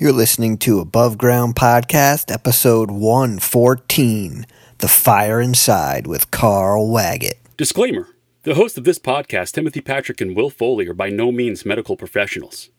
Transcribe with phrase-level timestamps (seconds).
[0.00, 4.46] You're listening to Above Ground Podcast, episode 114
[4.78, 7.34] The Fire Inside with Carl Waggett.
[7.58, 8.08] Disclaimer
[8.44, 11.98] The hosts of this podcast, Timothy Patrick and Will Foley, are by no means medical
[11.98, 12.70] professionals.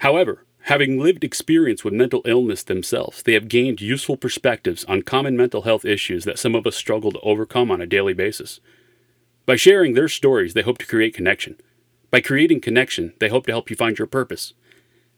[0.00, 5.38] However, having lived experience with mental illness themselves, they have gained useful perspectives on common
[5.38, 8.60] mental health issues that some of us struggle to overcome on a daily basis.
[9.46, 11.56] By sharing their stories, they hope to create connection.
[12.10, 14.52] By creating connection, they hope to help you find your purpose.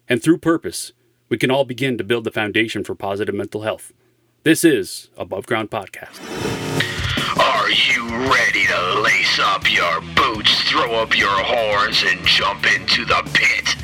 [0.09, 0.93] And through purpose,
[1.29, 3.93] we can all begin to build the foundation for positive mental health.
[4.45, 6.98] This is Above Ground Podcast.
[7.69, 13.05] Are you ready to lace up your boots, throw up your horns, and jump into
[13.05, 13.77] the pit?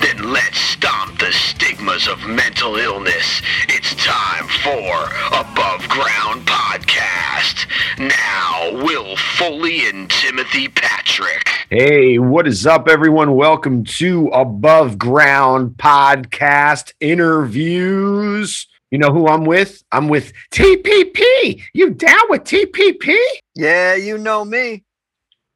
[0.00, 3.42] Then let's stomp the stigmas of mental illness.
[3.68, 7.66] It's time for Above Ground Podcast.
[7.98, 11.50] Now, Will Foley and Timothy Patrick.
[11.68, 13.34] Hey, what is up, everyone?
[13.34, 18.66] Welcome to Above Ground Podcast interviews.
[18.90, 19.82] You know who I'm with?
[19.90, 21.60] I'm with TPP.
[21.74, 23.18] You down with TPP?
[23.56, 24.84] Yeah, you know me.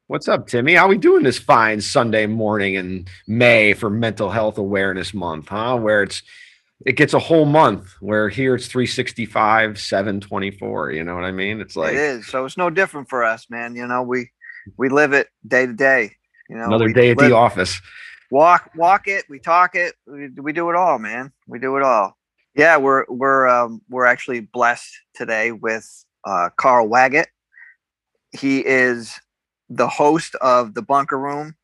[0.07, 0.73] What's up, Timmy?
[0.73, 5.77] How we doing this fine Sunday morning in May for Mental Health Awareness Month, huh?
[5.77, 6.23] Where it's
[6.85, 7.93] it gets a whole month.
[8.01, 10.91] Where here it's 365, 724.
[10.91, 11.61] You know what I mean?
[11.61, 12.27] It's like it is.
[12.27, 13.75] So it's no different for us, man.
[13.75, 14.29] You know, we
[14.75, 16.17] we live it day to day.
[16.49, 17.79] You know, another day at live- the office.
[18.29, 19.25] Walk, walk it.
[19.29, 19.95] We talk it.
[20.07, 21.31] We, we do it all, man.
[21.47, 22.17] We do it all.
[22.55, 27.27] Yeah, we're we're um, we're actually blessed today with uh, Carl Waggett.
[28.37, 29.19] He is
[29.69, 31.55] the host of the Bunker Room,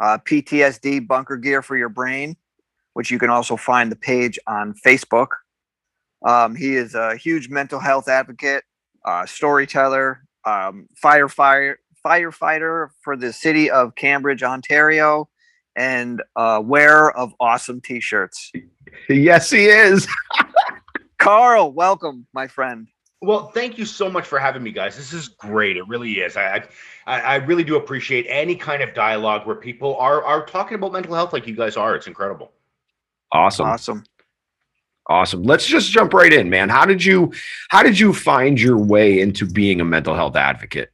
[0.00, 2.36] uh, PTSD Bunker Gear for Your Brain,
[2.94, 5.28] which you can also find the page on Facebook.
[6.26, 8.64] Um, he is a huge mental health advocate,
[9.04, 15.28] uh, storyteller, um, firefighter, firefighter for the city of Cambridge, Ontario,
[15.78, 18.52] and uh, wearer of awesome T-shirts.
[19.08, 20.06] Yes, he is.
[21.18, 22.88] Carl, welcome, my friend.
[23.20, 24.96] Well, thank you so much for having me, guys.
[24.96, 25.76] This is great.
[25.76, 26.36] It really is.
[26.36, 26.64] I,
[27.06, 30.92] I, I really do appreciate any kind of dialogue where people are are talking about
[30.92, 31.96] mental health like you guys are.
[31.96, 32.52] It's incredible.
[33.32, 33.66] Awesome.
[33.66, 34.04] Awesome.
[35.08, 35.42] Awesome.
[35.42, 36.68] Let's just jump right in, man.
[36.68, 37.32] How did you
[37.70, 40.90] how did you find your way into being a mental health advocate?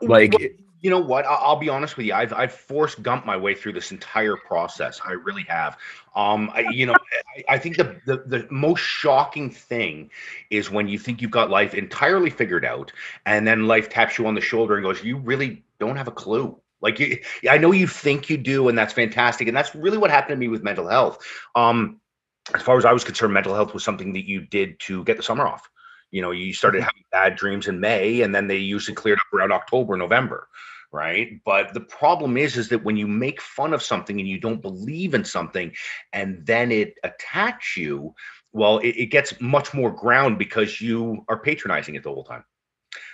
[0.00, 0.48] Like Well,
[0.80, 1.24] you know what?
[1.26, 2.14] I'll, be honest with you.
[2.14, 5.00] I've I've Forrest Gump my way through this entire process.
[5.04, 5.76] I really have.
[6.14, 6.94] Um, I, you know,
[7.36, 10.10] I, I think the, the the most shocking thing
[10.50, 12.92] is when you think you've got life entirely figured out,
[13.26, 16.12] and then life taps you on the shoulder and goes, "You really don't have a
[16.12, 17.18] clue." Like you,
[17.50, 20.36] I know you think you do, and that's fantastic, and that's really what happened to
[20.36, 21.18] me with mental health.
[21.56, 22.00] Um,
[22.54, 25.16] as far as I was concerned, mental health was something that you did to get
[25.16, 25.68] the summer off.
[26.10, 26.86] You know, you started mm-hmm.
[26.86, 30.48] having bad dreams in May, and then they usually cleared up around October, November,
[30.92, 31.40] right?
[31.44, 34.62] But the problem is, is that when you make fun of something and you don't
[34.62, 35.72] believe in something,
[36.12, 38.14] and then it attacks you,
[38.52, 42.44] well, it, it gets much more ground because you are patronizing it the whole time.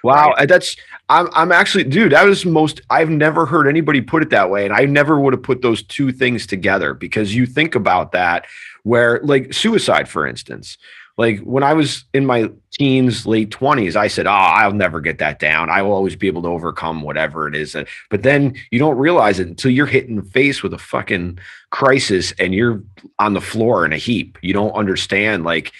[0.02, 0.48] Wow, Right.
[0.48, 0.76] that's
[1.08, 4.64] I'm I'm actually dude, that was most I've never heard anybody put it that way
[4.64, 8.46] and I never would have put those two things together because you think about that
[8.82, 10.78] where like suicide for instance.
[11.16, 15.18] Like when I was in my teens, late 20s, I said, "Oh, I'll never get
[15.18, 15.70] that down.
[15.70, 17.76] I will always be able to overcome whatever it is."
[18.10, 21.38] But then you don't realize it until you're hit in the face with a fucking
[21.70, 22.82] crisis and you're
[23.20, 24.38] on the floor in a heap.
[24.42, 25.72] You don't understand like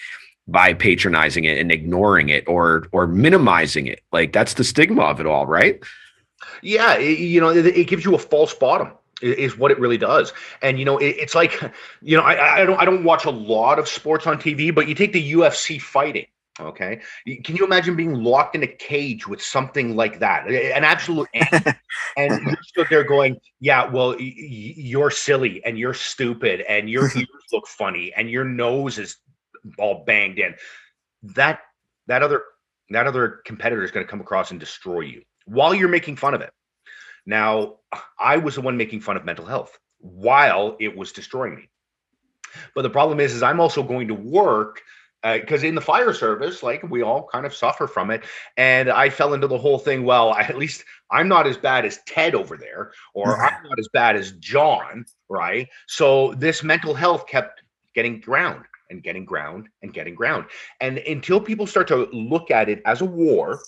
[0.47, 5.19] by patronizing it and ignoring it or or minimizing it like that's the stigma of
[5.19, 5.81] it all right
[6.61, 8.91] Yeah, it, you know, it, it gives you a false bottom
[9.21, 10.33] is what it really does.
[10.61, 11.61] And you know, it, it's like,
[12.01, 14.87] you know, I, I don't I don't watch a lot of sports on TV, but
[14.87, 16.25] you take the UFC fighting.
[16.57, 17.01] Okay,
[17.43, 22.41] can you imagine being locked in a cage with something like that, an absolute and
[22.45, 27.27] you're stood there going, "Yeah, well, y- you're silly and you're stupid and your ears
[27.51, 29.17] look funny and your nose is
[29.77, 30.55] all banged in."
[31.23, 31.59] That
[32.07, 32.43] that other
[32.89, 36.33] that other competitor is going to come across and destroy you while you're making fun
[36.33, 36.51] of it.
[37.25, 37.75] Now,
[38.19, 41.69] I was the one making fun of mental health while it was destroying me.
[42.73, 44.81] But the problem is, is I'm also going to work
[45.25, 48.23] uh, because in the fire service, like we all kind of suffer from it.
[48.57, 50.05] And I fell into the whole thing.
[50.05, 53.41] Well, at least I'm not as bad as Ted over there, or mm-hmm.
[53.41, 55.67] I'm not as bad as John, right?
[55.87, 57.63] So this mental health kept
[57.95, 60.45] getting ground and getting ground and getting ground.
[60.79, 63.61] And until people start to look at it as a war,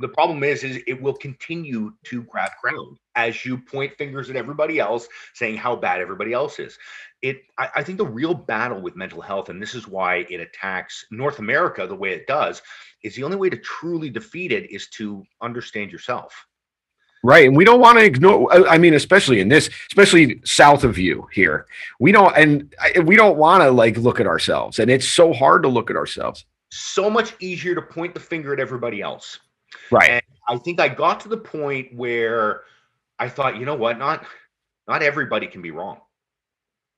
[0.00, 4.36] the problem is, is it will continue to grab ground as you point fingers at
[4.36, 6.78] everybody else, saying how bad everybody else is.
[7.22, 10.40] It, I, I think, the real battle with mental health, and this is why it
[10.40, 12.62] attacks North America the way it does,
[13.02, 16.46] is the only way to truly defeat it is to understand yourself.
[17.22, 17.46] Right.
[17.46, 21.28] And we don't want to ignore, I mean, especially in this, especially south of you
[21.32, 21.66] here,
[21.98, 24.78] we don't, and I- we don't want to like look at ourselves.
[24.78, 26.46] And it's so hard to look at ourselves.
[26.72, 29.38] So much easier to point the finger at everybody else.
[29.90, 30.10] Right.
[30.10, 32.62] And I think I got to the point where
[33.18, 34.24] I thought, you know what, not
[34.88, 36.00] not everybody can be wrong.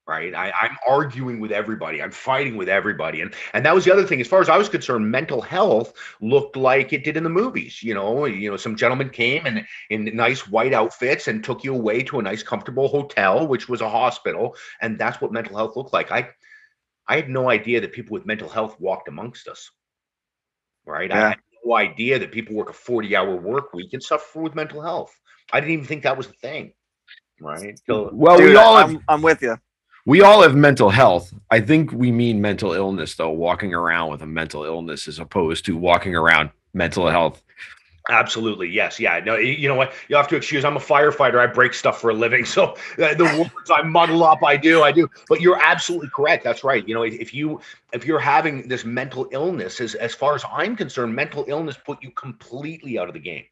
[0.07, 0.35] Right.
[0.35, 2.03] I, I'm arguing with everybody.
[2.03, 3.21] I'm fighting with everybody.
[3.21, 4.21] And and that was the other thing.
[4.21, 7.83] As far as I was concerned, mental health looked like it did in the movies.
[7.85, 11.73] You know, you know, some gentleman came and in nice white outfits and took you
[11.73, 14.57] away to a nice, comfortable hotel, which was a hospital.
[14.81, 16.11] And that's what mental health looked like.
[16.11, 16.31] I
[17.07, 19.71] I had no idea that people with mental health walked amongst us.
[20.85, 21.11] Right.
[21.11, 21.29] Yeah.
[21.31, 24.81] had no idea that people work a 40 hour work week and suffer with mental
[24.83, 25.15] health.
[25.53, 26.73] I didn't even think that was a thing.
[27.41, 27.79] Right.
[27.87, 29.57] Till- Well, Dude, we all have, I'm, I'm with you.
[30.07, 31.33] we all have mental health.
[31.51, 35.65] I think we mean mental illness, though, walking around with a mental illness as opposed
[35.67, 37.43] to walking around mental health.
[38.11, 39.21] Absolutely, yes, yeah.
[39.21, 39.93] No, you know what?
[40.09, 40.65] You have to excuse.
[40.65, 41.39] I'm a firefighter.
[41.39, 44.83] I break stuff for a living, so uh, the words I muddle up, I do,
[44.83, 45.09] I do.
[45.29, 46.43] But you're absolutely correct.
[46.43, 46.87] That's right.
[46.87, 47.61] You know, if you
[47.93, 52.03] if you're having this mental illness, as as far as I'm concerned, mental illness put
[52.03, 53.45] you completely out of the game.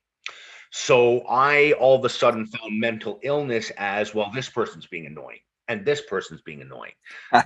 [0.70, 4.30] So I all of a sudden found mental illness as well.
[4.34, 6.92] This person's being annoying, and this person's being annoying.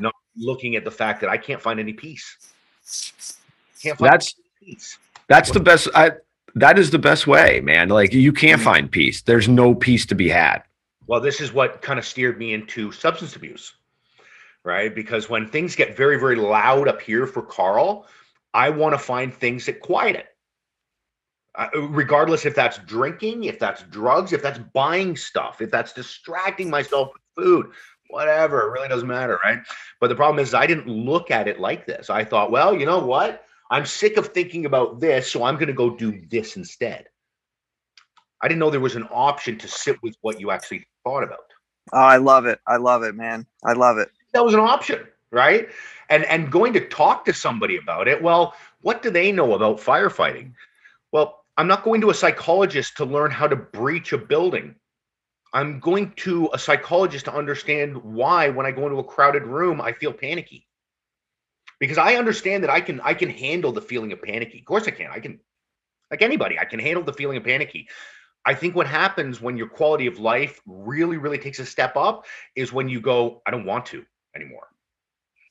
[0.01, 2.53] Not looking at the fact that I can't find any peace.
[3.83, 4.99] Can't find That's any peace.
[5.29, 5.89] that's the best.
[5.95, 6.12] I,
[6.55, 7.89] that is the best way, man.
[7.89, 9.23] Like you can't find peace.
[9.23, 10.62] There's no peace to be had.
[11.06, 13.75] Well, this is what kind of steered me into substance abuse,
[14.62, 14.95] right?
[14.95, 18.06] Because when things get very, very loud up here for Carl,
[18.55, 20.27] I want to find things that quiet it.
[21.56, 26.69] Uh, regardless if that's drinking, if that's drugs, if that's buying stuff, if that's distracting
[26.69, 27.67] myself with food,
[28.11, 29.61] whatever, it really doesn't matter, right?
[30.01, 32.11] But the problem is, I didn't look at it like this.
[32.11, 33.45] I thought, well, you know what?
[33.70, 37.06] I'm sick of thinking about this, so I'm going to go do this instead.
[38.43, 41.50] I didn't know there was an option to sit with what you actually thought about.
[41.93, 42.61] Oh, I love it.
[42.66, 43.46] I love it, man.
[43.64, 44.11] I love it.
[44.32, 45.69] That was an option, right?
[46.11, 48.22] And and going to talk to somebody about it.
[48.22, 50.52] Well, what do they know about firefighting?
[51.12, 54.75] Well, I'm not going to a psychologist to learn how to breach a building.
[55.52, 59.81] I'm going to a psychologist to understand why when I go into a crowded room
[59.81, 60.67] I feel panicky.
[61.81, 64.59] Because I understand that I can I can handle the feeling of panicky.
[64.59, 65.11] Of course I can.
[65.11, 65.41] I can
[66.11, 67.88] like anybody, I can handle the feeling of panicky.
[68.47, 72.26] I think what happens when your quality of life really, really takes a step up
[72.55, 74.05] is when you go, I don't want to
[74.37, 74.69] anymore.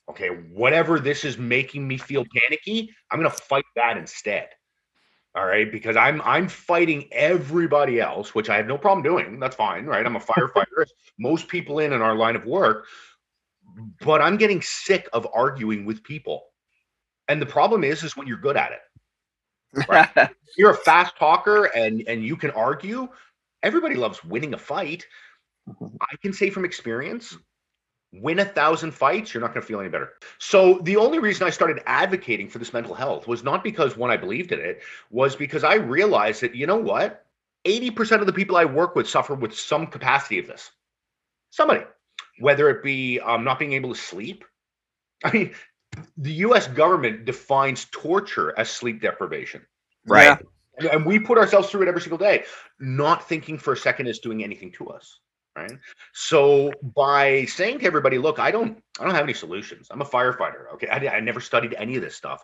[0.10, 4.50] Okay, whatever this is making me feel panicky, I'm gonna fight that instead.
[5.36, 9.40] All right, because I'm I'm fighting everybody else, which I have no problem doing.
[9.40, 10.06] That's fine, right?
[10.06, 10.86] I'm a firefighter.
[11.18, 12.86] most people in in our line of work,
[14.02, 16.46] but I'm getting sick of arguing with people.
[17.28, 18.80] And the problem is, is when you're good at it.
[20.58, 23.08] You're a fast talker and and you can argue.
[23.64, 25.08] Everybody loves winning a fight.
[25.68, 25.96] Mm-hmm.
[26.00, 27.36] I can say from experience
[28.14, 30.14] win a thousand fights you're not going to feel any better.
[30.38, 34.12] So the only reason i started advocating for this mental health was not because one
[34.12, 37.26] i believed in it was because i realized that you know what?
[37.66, 40.70] 80% of the people i work with suffer with some capacity of this.
[41.50, 41.86] Somebody
[42.40, 44.44] whether it be um, not being able to sleep.
[45.24, 45.54] I mean
[46.18, 49.62] the us government defines torture as sleep deprivation.
[50.06, 50.38] Right.
[50.78, 52.44] and, and we put ourselves through it every single day
[52.80, 55.20] not thinking for a second is doing anything to us
[55.56, 55.72] right?
[56.14, 59.88] So by saying to everybody look i don't i don't have any solutions.
[59.92, 60.88] I'm a firefighter okay?
[60.88, 62.44] I, I never studied any of this stuff.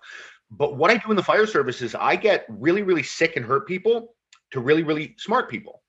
[0.52, 3.46] But what i do in the fire service is i get really really sick and
[3.46, 4.16] hurt people
[4.52, 5.82] to really really smart people.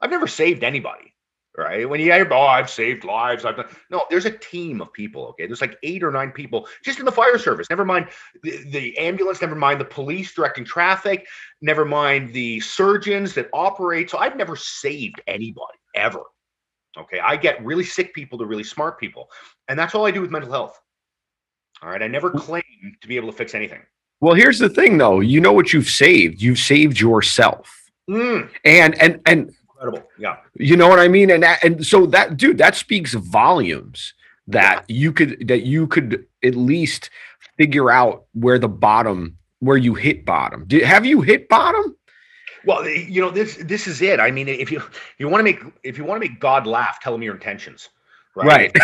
[0.00, 1.14] I've never saved anybody
[1.58, 4.92] right when you hear oh i've saved lives i've done no there's a team of
[4.92, 8.06] people okay there's like eight or nine people just in the fire service never mind
[8.42, 11.26] the, the ambulance never mind the police directing traffic
[11.60, 14.10] never mind the surgeons that operate.
[14.10, 16.22] So I've never saved anybody ever.
[16.96, 17.20] Okay.
[17.20, 19.28] I get really sick people to really smart people.
[19.68, 20.80] And that's all I do with mental health.
[21.82, 22.02] All right.
[22.02, 22.62] I never claim
[23.00, 23.80] to be able to fix anything.
[24.20, 25.20] Well, here's the thing, though.
[25.20, 26.42] You know what you've saved?
[26.42, 27.72] You've saved yourself.
[28.10, 30.08] Mm, And and and incredible.
[30.18, 30.36] Yeah.
[30.54, 31.30] you know what I mean?
[31.30, 34.14] And that, and so that dude, that speaks volumes
[34.46, 37.10] that you could that you could at least
[37.56, 40.64] figure out where the bottom where you hit bottom.
[40.66, 41.96] Did, have you hit bottom?
[42.64, 44.20] Well, you know, this this is it.
[44.20, 44.82] I mean, if you
[45.18, 47.88] you want to make if you want to make God laugh, tell him your intentions.
[48.34, 48.74] Right.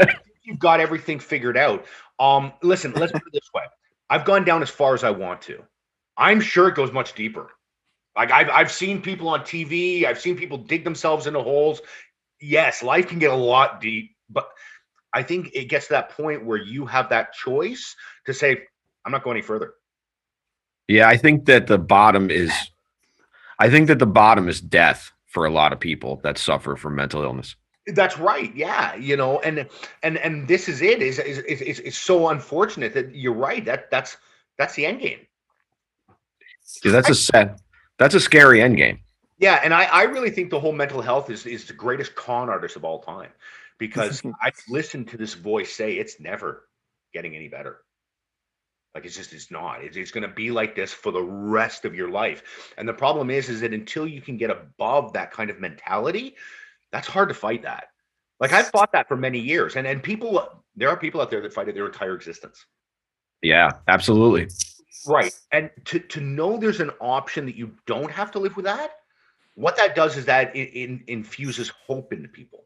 [0.42, 1.84] you've got everything figured out.
[2.18, 3.64] Um, listen, let's put it this way.
[4.10, 5.62] I've gone down as far as I want to.
[6.16, 7.50] I'm sure it goes much deeper.
[8.16, 11.80] Like I've I've seen people on TV, I've seen people dig themselves into holes.
[12.40, 14.48] Yes, life can get a lot deep, but
[15.12, 17.94] I think it gets to that point where you have that choice
[18.26, 18.62] to say,
[19.04, 19.74] I'm not going any further.
[20.88, 22.52] Yeah, I think that the bottom is
[23.58, 26.96] I think that the bottom is death for a lot of people that suffer from
[26.96, 27.56] mental illness.
[27.86, 28.54] That's right.
[28.54, 29.66] Yeah, you know, and
[30.02, 31.02] and and this is it.
[31.02, 33.64] Is is is it's so unfortunate that you're right.
[33.64, 34.16] That that's
[34.58, 35.20] that's the end game.
[36.84, 37.60] Yeah, that's a sad.
[38.02, 38.98] That's a scary end game.
[39.38, 42.48] Yeah, and I I really think the whole mental health is is the greatest con
[42.48, 43.30] artist of all time
[43.78, 46.68] because I've listened to this voice say it's never
[47.14, 47.78] getting any better.
[48.92, 49.84] Like it's just it's not.
[49.84, 52.72] It's, it's going to be like this for the rest of your life.
[52.76, 56.34] And the problem is, is that until you can get above that kind of mentality,
[56.90, 57.84] that's hard to fight that.
[58.40, 61.40] Like I've fought that for many years, and and people, there are people out there
[61.40, 62.66] that fight it their entire existence.
[63.42, 64.48] Yeah, absolutely.
[65.06, 68.64] Right, and to to know there's an option that you don't have to live with
[68.66, 68.92] that.
[69.54, 72.64] What that does is that it, it infuses hope into people.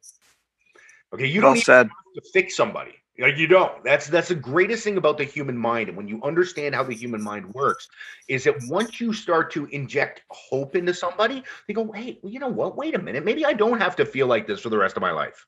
[1.13, 1.87] Okay, you Well don't said.
[1.87, 2.95] have to fix somebody.
[3.19, 3.83] Like you don't.
[3.83, 5.89] That's that's the greatest thing about the human mind.
[5.89, 7.89] And when you understand how the human mind works,
[8.29, 12.39] is that once you start to inject hope into somebody, they go, "Hey, well, you
[12.39, 12.77] know what?
[12.77, 13.25] Wait a minute.
[13.25, 15.47] Maybe I don't have to feel like this for the rest of my life."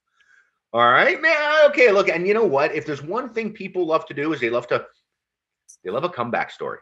[0.72, 1.66] All right, man.
[1.70, 2.74] Okay, look, and you know what?
[2.74, 4.86] If there's one thing people love to do is they love to
[5.84, 6.78] they love a comeback story,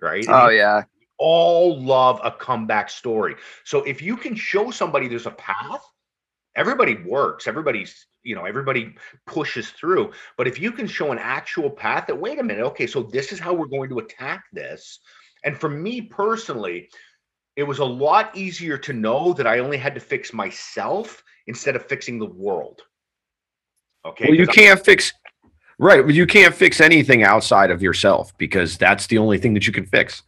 [0.00, 0.24] right?
[0.28, 0.82] Oh yeah.
[1.22, 3.36] all love a comeback story.
[3.64, 5.82] So if you can show somebody there's a path,
[6.56, 7.46] everybody works.
[7.46, 8.96] Everybody's, you know, everybody
[9.26, 10.10] pushes through.
[10.36, 13.30] But if you can show an actual path that, wait a minute, okay, so this
[13.30, 14.98] is how we're going to attack this.
[15.44, 16.88] And for me personally,
[17.54, 21.76] it was a lot easier to know that I only had to fix myself instead
[21.76, 22.82] of fixing the world.
[24.04, 24.26] Okay.
[24.28, 25.12] Well, you can't fix.
[25.82, 29.66] Right, but you can't fix anything outside of yourself because that's the only thing that
[29.66, 30.22] you can fix.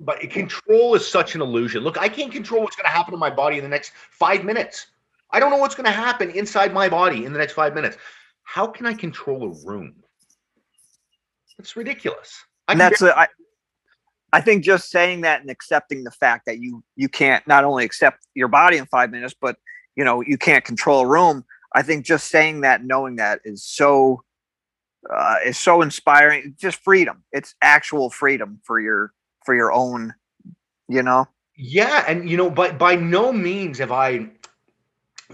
[0.00, 1.84] but control is such an illusion.
[1.84, 4.44] Look, I can't control what's going to happen to my body in the next five
[4.44, 4.88] minutes.
[5.30, 7.96] I don't know what's going to happen inside my body in the next five minutes.
[8.42, 9.94] How can I control a room?
[11.60, 12.42] It's ridiculous.
[12.66, 13.28] I and can that's a, I,
[14.32, 17.84] I think just saying that and accepting the fact that you you can't not only
[17.84, 19.56] accept your body in five minutes, but
[19.94, 21.44] you know you can't control a room.
[21.76, 24.24] I think just saying that, knowing that, is so
[25.14, 26.54] uh, is so inspiring.
[26.58, 27.22] Just freedom.
[27.32, 29.12] It's actual freedom for your
[29.44, 30.14] for your own.
[30.88, 31.26] You know.
[31.56, 34.30] Yeah, and you know, but by no means have I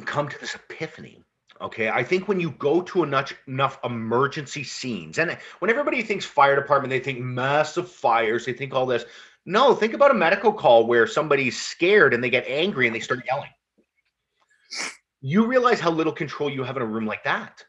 [0.05, 1.23] come to this epiphany.
[1.61, 6.25] Okay, I think when you go to enough enough emergency scenes, and when everybody thinks
[6.25, 9.05] fire department, they think massive fires, they think all this.
[9.45, 13.00] No, think about a medical call where somebody's scared and they get angry and they
[13.00, 13.50] start yelling.
[15.21, 17.64] You realize how little control you have in a room like that.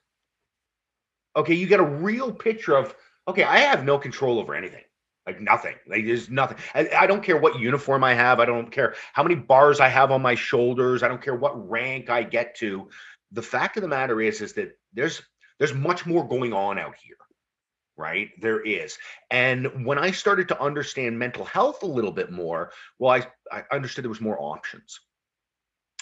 [1.36, 2.96] Okay, you get a real picture of
[3.28, 4.84] okay, I have no control over anything.
[5.26, 5.76] Like nothing.
[5.88, 6.58] Like there's nothing.
[6.76, 8.40] I, I don't care what uniform I have.
[8.40, 11.02] I don't care how many bars I have on my shoulders.
[11.02, 12.90] I don't care what rank I get to.
[13.32, 15.22] The fact of the matter is, is that there's
[15.60, 17.16] there's much more going on out here.
[17.96, 18.32] Right?
[18.42, 18.98] There is.
[19.32, 23.64] And when I started to understand mental health a little bit more, well, I, I
[23.72, 25.00] understood there was more options.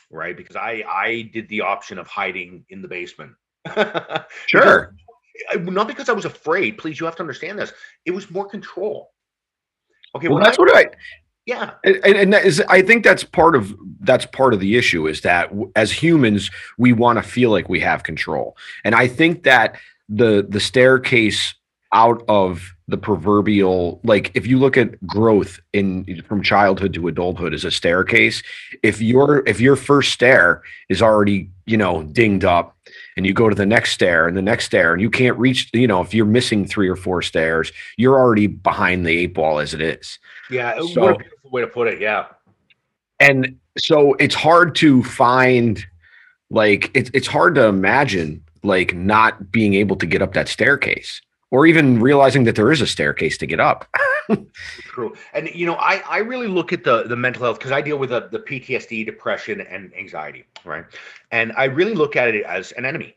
[0.10, 0.36] Right?
[0.36, 3.34] Because I I did the option of hiding in the basement.
[4.48, 4.96] Sure.
[5.58, 6.78] Not because I was afraid.
[6.78, 7.74] Please, you have to understand this.
[8.06, 9.12] It was more control.
[10.16, 10.92] Okay, Well, that's I- what I
[11.48, 15.08] yeah, and, and that is i think that's part of that's part of the issue
[15.08, 19.42] is that as humans we want to feel like we have control and i think
[19.44, 19.76] that
[20.08, 21.56] the the staircase
[21.94, 27.56] out of the proverbial like if you look at growth in from childhood to adulthood
[27.56, 28.44] as a staircase
[28.84, 32.78] if your if your first stair is already you know dinged up
[33.18, 35.70] and you go to the next stair and the next stair and you can't reach
[35.74, 39.60] you know if you're missing three or four stairs you're already behind the eight ball
[39.60, 40.20] as it is
[40.52, 40.80] yeah.
[40.94, 42.00] So- what a beautiful way to put it.
[42.00, 42.28] Yeah,
[43.20, 45.84] and so it's hard to find
[46.50, 51.22] like it's it's hard to imagine like not being able to get up that staircase
[51.50, 53.88] or even realizing that there is a staircase to get up
[54.82, 55.14] true.
[55.34, 57.98] And you know, I I really look at the the mental health because I deal
[57.98, 60.86] with the, the PTSD, depression, and anxiety, right?
[61.32, 63.16] And I really look at it as an enemy.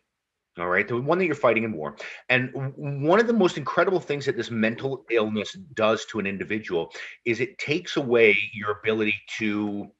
[0.57, 1.97] All right, the one that you're fighting in war.
[2.29, 6.93] And one of the most incredible things that this mental illness does to an individual
[7.25, 9.91] is it takes away your ability to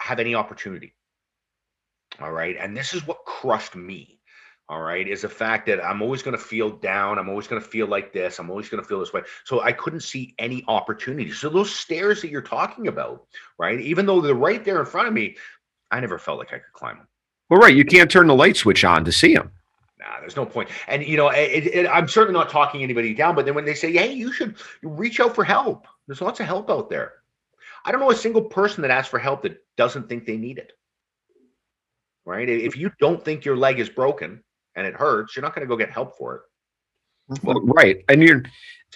[0.00, 0.94] have any opportunity.
[2.20, 2.56] All right.
[2.58, 4.18] And this is what crushed me.
[4.68, 5.06] All right.
[5.06, 7.18] Is the fact that I'm always going to feel down.
[7.18, 8.38] I'm always going to feel like this.
[8.38, 9.20] I'm always going to feel this way.
[9.44, 11.32] So I couldn't see any opportunity.
[11.32, 13.26] So those stairs that you're talking about,
[13.58, 13.78] right?
[13.80, 15.36] Even though they're right there in front of me,
[15.90, 17.08] I never felt like I could climb them.
[17.50, 19.50] well right you can't turn the light switch on to see them
[20.00, 20.68] Nah, there's no point.
[20.86, 23.34] And you know, it, it, I'm certainly not talking anybody down.
[23.34, 26.46] But then when they say, "Hey, you should reach out for help," there's lots of
[26.46, 27.12] help out there.
[27.86, 30.58] I don't know a single person that asks for help that doesn't think they need
[30.58, 30.72] it.
[32.26, 32.46] Right?
[32.50, 34.42] If you don't think your leg is broken
[34.76, 36.42] and it hurts, you're not going to go get help for it.
[37.30, 37.46] Mm-hmm.
[37.46, 38.42] well, right and you're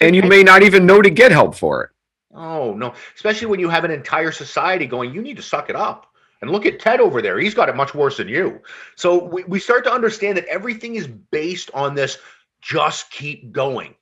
[0.01, 1.89] and you may not even know to get help for it
[2.33, 2.93] Oh no!
[3.15, 6.05] Especially when you have an entire society going, "You need to suck it up."
[6.41, 7.37] And look at Ted over there.
[7.37, 8.61] He's got it much worse than you.
[8.95, 12.17] So we, we start to understand that everything is based on this
[12.61, 13.93] just keep going,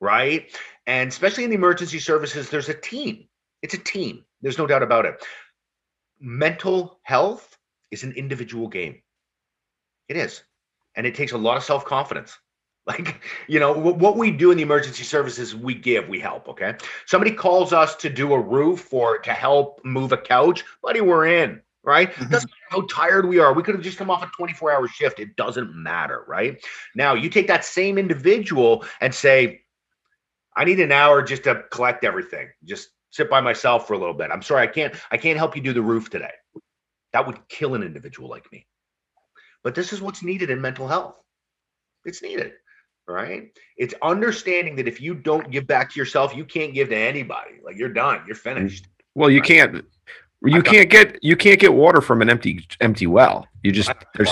[0.00, 0.50] right?
[0.88, 3.28] And especially in the emergency services, there's a team.
[3.62, 4.24] It's a team.
[4.42, 5.24] There's no doubt about it.
[6.18, 7.56] Mental health
[7.92, 9.00] is an individual game.
[10.08, 10.42] It is.
[10.96, 12.38] And it takes a lot of self confidence.
[12.86, 16.50] Like, you know, what we do in the emergency services, we give, we help.
[16.50, 16.74] Okay.
[17.06, 21.28] Somebody calls us to do a roof or to help move a couch, buddy, we're
[21.28, 22.12] in right?
[22.12, 22.30] Mm-hmm.
[22.30, 23.52] Doesn't matter how tired we are.
[23.52, 25.20] We could have just come off a 24 hour shift.
[25.20, 26.62] It doesn't matter, right?
[26.94, 29.60] Now you take that same individual and say,
[30.56, 32.48] I need an hour just to collect everything.
[32.64, 34.30] Just sit by myself for a little bit.
[34.30, 36.32] I'm sorry, I can't, I can't help you do the roof today.
[37.12, 38.66] That would kill an individual like me.
[39.64, 41.16] But this is what's needed in mental health.
[42.04, 42.52] It's needed,
[43.08, 43.50] right?
[43.78, 47.54] It's understanding that if you don't give back to yourself, you can't give to anybody.
[47.64, 48.86] Like you're done, you're finished.
[49.14, 49.48] Well, you right?
[49.48, 49.84] can't
[50.44, 53.46] you can't get you can't get water from an empty empty well.
[53.62, 54.30] You just there's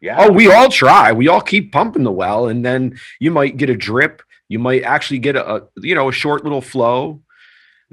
[0.00, 0.16] yeah.
[0.18, 1.12] Oh, we all try.
[1.12, 4.22] We all keep pumping the well, and then you might get a drip.
[4.48, 7.22] You might actually get a, a you know a short little flow,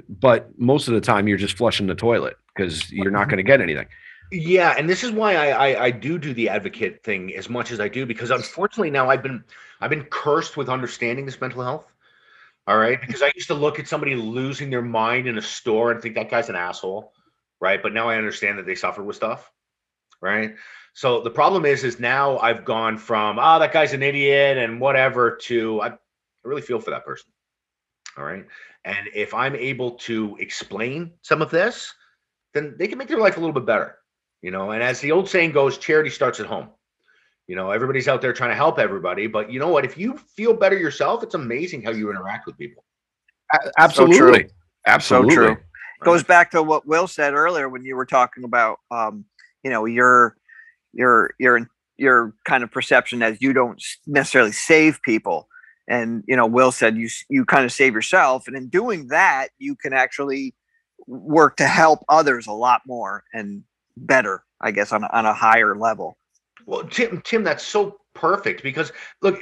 [0.08, 3.30] but most of the time you're just flushing the toilet because you're not mm-hmm.
[3.30, 3.86] going to get anything.
[4.32, 7.70] Yeah, and this is why I, I I do do the advocate thing as much
[7.70, 9.44] as I do because unfortunately now I've been
[9.80, 11.92] I've been cursed with understanding this mental health.
[12.66, 15.92] All right, because I used to look at somebody losing their mind in a store
[15.92, 17.12] and think that guy's an asshole
[17.60, 17.82] right?
[17.82, 19.50] But now I understand that they suffer with stuff,
[20.20, 20.54] right?
[20.94, 24.80] So the problem is, is now I've gone from oh that guy's an idiot and
[24.80, 25.96] whatever to I, I
[26.44, 27.30] really feel for that person,
[28.18, 28.46] all right.
[28.84, 31.94] And if I'm able to explain some of this,
[32.52, 33.96] then they can make their life a little bit better,
[34.44, 34.72] you know.
[34.72, 36.68] And as the old saying goes, charity starts at home.
[37.46, 39.84] You know, everybody's out there trying to help everybody, but you know what?
[39.84, 42.84] If you feel better yourself, it's amazing how you interact with people.
[43.78, 44.54] Absolutely, so
[44.86, 45.34] absolutely.
[45.34, 45.56] So true
[46.04, 49.24] goes back to what Will said earlier when you were talking about, um,
[49.62, 50.36] you know, your
[50.92, 55.48] your your your kind of perception as you don't necessarily save people,
[55.88, 59.48] and you know, Will said you you kind of save yourself, and in doing that,
[59.58, 60.54] you can actually
[61.06, 63.62] work to help others a lot more and
[63.96, 66.16] better, I guess, on a, on a higher level.
[66.66, 69.38] Well, Tim, Tim, that's so perfect because look,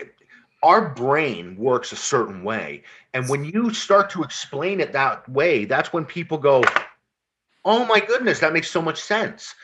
[0.63, 2.83] our brain works a certain way.
[3.15, 6.63] And when you start to explain it that way, that's when people go,
[7.65, 9.55] oh my goodness, that makes so much sense.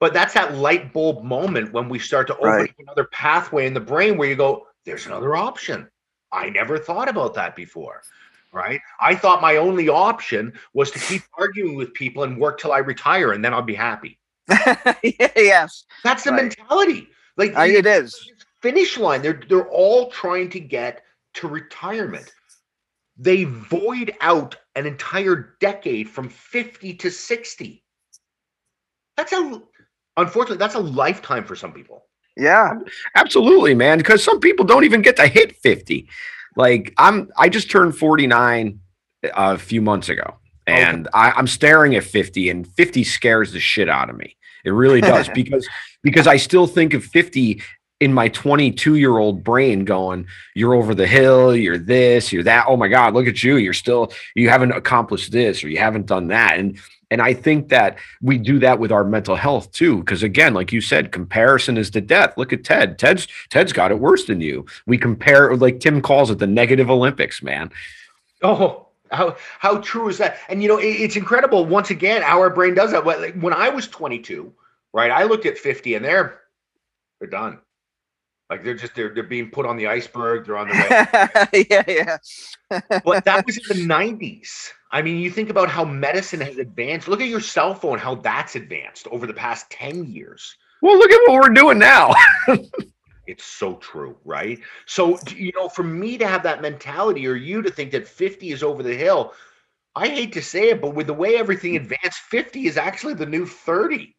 [0.00, 2.74] But that's that light bulb moment when we start to open right.
[2.78, 5.88] another pathway in the brain where you go, there's another option.
[6.32, 8.02] I never thought about that before.
[8.52, 8.80] Right.
[9.00, 12.78] I thought my only option was to keep arguing with people and work till I
[12.78, 14.18] retire and then I'll be happy.
[15.36, 15.84] yes.
[16.04, 16.42] That's the right.
[16.42, 17.08] mentality.
[17.36, 18.30] Like uh, it is
[18.60, 19.22] finish line.
[19.22, 21.02] They're they're all trying to get
[21.34, 22.32] to retirement.
[23.16, 27.84] They void out an entire decade from 50 to 60.
[29.16, 29.62] That's a
[30.16, 32.04] unfortunately that's a lifetime for some people.
[32.36, 32.74] Yeah.
[33.16, 36.08] Absolutely, man, because some people don't even get to hit 50.
[36.56, 38.80] Like I'm I just turned 49
[39.34, 41.18] a few months ago and okay.
[41.18, 44.36] I, I'm staring at 50 and 50 scares the shit out of me.
[44.68, 45.68] It really does because
[46.02, 47.60] because I still think of 50
[48.00, 52.66] in my 22 year old brain going, you're over the hill, you're this, you're that.
[52.68, 53.56] Oh my God, look at you.
[53.56, 56.58] You're still, you haven't accomplished this or you haven't done that.
[56.58, 56.78] And,
[57.10, 60.04] and I think that we do that with our mental health too.
[60.04, 62.36] Cause again, like you said, comparison is the death.
[62.36, 62.98] Look at Ted.
[62.98, 64.66] Ted's, Ted's got it worse than you.
[64.86, 67.72] We compare, like Tim calls it the negative Olympics, man.
[68.42, 70.38] Oh, how how true is that?
[70.48, 71.64] And you know, it, it's incredible.
[71.64, 73.04] Once again, our brain does that.
[73.04, 74.52] When I was 22,
[74.92, 76.40] right, I looked at 50, and they're
[77.20, 77.58] they're done.
[78.50, 80.46] Like they're just they're they're being put on the iceberg.
[80.46, 80.74] They're on the
[81.52, 81.66] way.
[81.70, 83.00] yeah, yeah.
[83.04, 84.70] but that was in the '90s.
[84.90, 87.08] I mean, you think about how medicine has advanced.
[87.08, 90.56] Look at your cell phone, how that's advanced over the past ten years.
[90.80, 92.14] Well, look at what we're doing now.
[93.28, 94.58] it's so true, right?
[94.86, 98.50] So you know, for me to have that mentality, or you to think that 50
[98.50, 99.34] is over the hill,
[99.94, 101.82] I hate to say it, but with the way everything mm.
[101.82, 104.16] advanced, 50 is actually the new 30.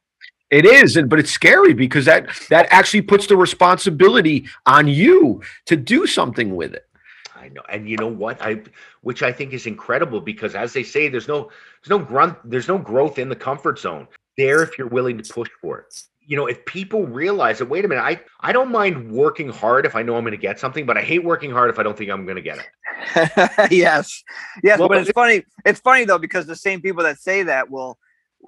[0.52, 5.42] It is, and but it's scary because that that actually puts the responsibility on you
[5.66, 6.88] to do something with it.
[7.36, 8.42] I know, and you know what?
[8.42, 8.62] I
[9.02, 11.52] which I think is incredible because as they say, there's no
[11.84, 14.08] there's no grunt, there's no growth in the comfort zone.
[14.38, 16.04] There, if you're willing to push for it.
[16.30, 19.86] You know, if people realize that, wait a minute, I I don't mind working hard
[19.86, 21.84] if I know I'm going to get something, but I hate working hard if I
[21.84, 23.72] don't think I'm going to get it.
[23.72, 24.24] yes,
[24.64, 25.44] yes, well, but it's funny.
[25.66, 27.98] It's funny though because the same people that say that will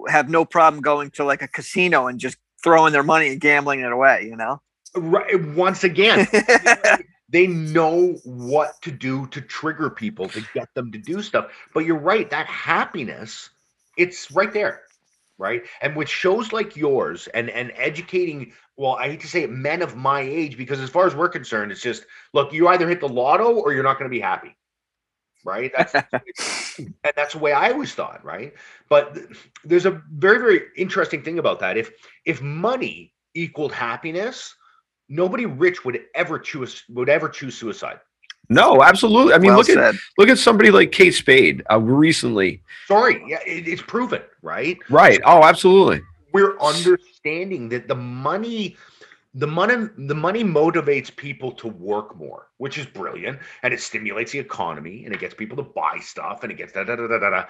[0.08, 3.80] have no problem going to like a casino and just throwing their money and gambling
[3.80, 4.60] it away, you know?
[4.94, 5.34] Right.
[5.34, 6.28] Eh, once again,
[7.28, 11.50] they know what to do to trigger people to get them to do stuff.
[11.74, 13.50] But you're right, that happiness,
[13.96, 14.82] it's right there.
[15.38, 15.62] Right?
[15.80, 19.82] And with shows like yours and and educating, well, I hate to say it, men
[19.82, 23.00] of my age, because as far as we're concerned, it's just look, you either hit
[23.00, 24.56] the lotto or you're not going to be happy.
[25.44, 25.72] Right.
[25.76, 25.94] That's
[26.78, 28.54] and that's the way I always thought, right?
[28.88, 29.18] But
[29.64, 31.76] there's a very, very interesting thing about that.
[31.76, 31.90] If
[32.24, 34.54] if money equaled happiness,
[35.08, 37.98] nobody rich would ever choose would ever choose suicide.
[38.48, 39.34] No, absolutely.
[39.34, 42.62] I mean, well look at look at somebody like Kate Spade uh, recently.
[42.86, 44.78] Sorry, yeah, it, it's proven, right?
[44.90, 45.20] Right.
[45.24, 46.02] Oh, absolutely.
[46.32, 48.76] we're understanding that the money
[49.34, 54.32] the money the money motivates people to work more which is brilliant and it stimulates
[54.32, 57.06] the economy and it gets people to buy stuff and it gets da da da
[57.06, 57.44] da da, da.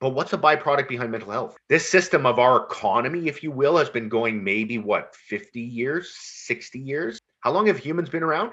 [0.00, 3.76] but what's a byproduct behind mental health this system of our economy if you will
[3.76, 8.52] has been going maybe what 50 years 60 years how long have humans been around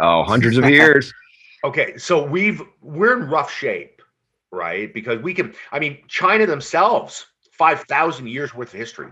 [0.00, 1.12] Oh, hundreds of years.
[1.62, 4.00] Okay, so we've we're in rough shape,
[4.50, 4.94] right?
[4.94, 5.52] Because we can.
[5.72, 9.08] I mean, China themselves, five thousand years worth of history.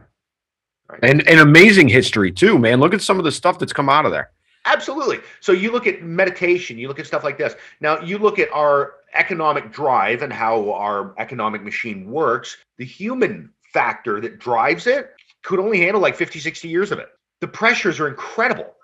[0.88, 1.00] Right?
[1.02, 2.80] and and amazing history too, man.
[2.80, 4.30] Look at some of the stuff that's come out of there.
[4.64, 5.20] Absolutely.
[5.40, 7.54] So you look at meditation, you look at stuff like this.
[7.80, 12.56] Now you look at our economic drive and how our economic machine works.
[12.78, 15.10] The human factor that drives it
[15.42, 17.08] could only handle like 50, 60 years of it.
[17.40, 18.74] The pressures are incredible.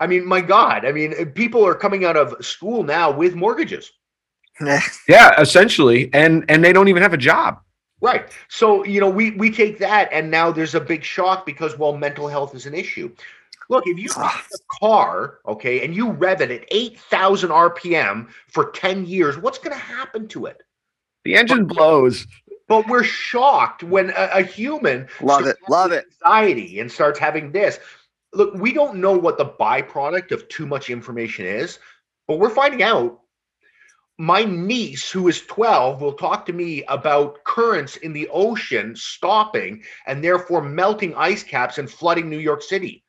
[0.00, 0.84] I mean, my God.
[0.84, 3.90] I mean, people are coming out of school now with mortgages.
[5.08, 7.60] Yeah, essentially, and and they don't even have a job.
[8.00, 8.28] Right.
[8.48, 11.96] So, you know, we we take that and now there's a big shock because well,
[11.96, 13.14] mental health is an issue.
[13.70, 14.28] Look, if you Ah.
[14.28, 19.58] have a car, okay, and you rev it at 8,000 RPM for 10 years, what's
[19.58, 20.62] going to happen to it?
[21.24, 22.26] The engine blows.
[22.66, 25.70] But we're shocked when a, a human Love starts it.
[25.70, 26.12] Love having it.
[26.24, 27.78] anxiety and starts having this.
[28.32, 31.78] Look, we don't know what the byproduct of too much information is,
[32.26, 33.20] but we're finding out.
[34.20, 39.84] My niece, who is 12, will talk to me about currents in the ocean stopping
[40.08, 43.04] and therefore melting ice caps and flooding New York City.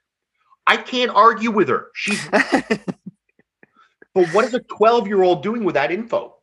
[0.68, 1.88] I can't argue with her.
[1.96, 6.36] She's but what is a 12 year old doing with that info?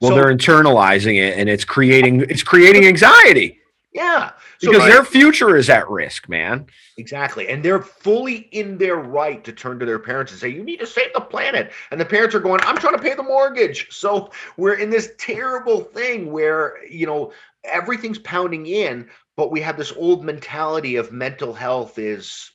[0.00, 3.59] Well, So- they're internalizing it, and it's creating it's creating anxiety
[3.92, 4.30] yeah.
[4.58, 6.66] So because their future is at risk, man.
[6.96, 7.48] Exactly.
[7.48, 10.78] And they're fully in their right to turn to their parents and say, You need
[10.78, 11.72] to save the planet.
[11.90, 13.90] And the parents are going, I'm trying to pay the mortgage.
[13.90, 17.32] So we're in this terrible thing where, you know,
[17.64, 22.52] everything's pounding in, but we have this old mentality of mental health is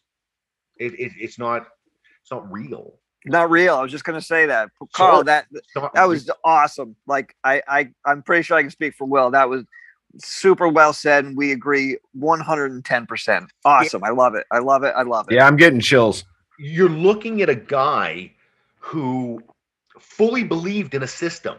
[0.77, 1.67] it, it it's not
[2.21, 2.99] it's not real.
[3.25, 3.75] Not real.
[3.75, 5.17] I was just gonna say that, Carl.
[5.17, 5.23] Sure.
[5.25, 5.47] That
[5.93, 6.95] that was awesome.
[7.07, 9.31] Like I, I, I'm pretty sure I can speak for Will.
[9.31, 9.65] That was
[10.19, 13.06] super well said, and we agree 110.
[13.06, 14.04] percent Awesome.
[14.04, 14.45] I love it.
[14.51, 14.93] I love it.
[14.95, 15.36] I love it.
[15.36, 16.25] Yeah, I'm getting chills.
[16.58, 18.32] you're looking at a guy
[18.80, 19.41] who
[19.99, 21.58] fully believed in a system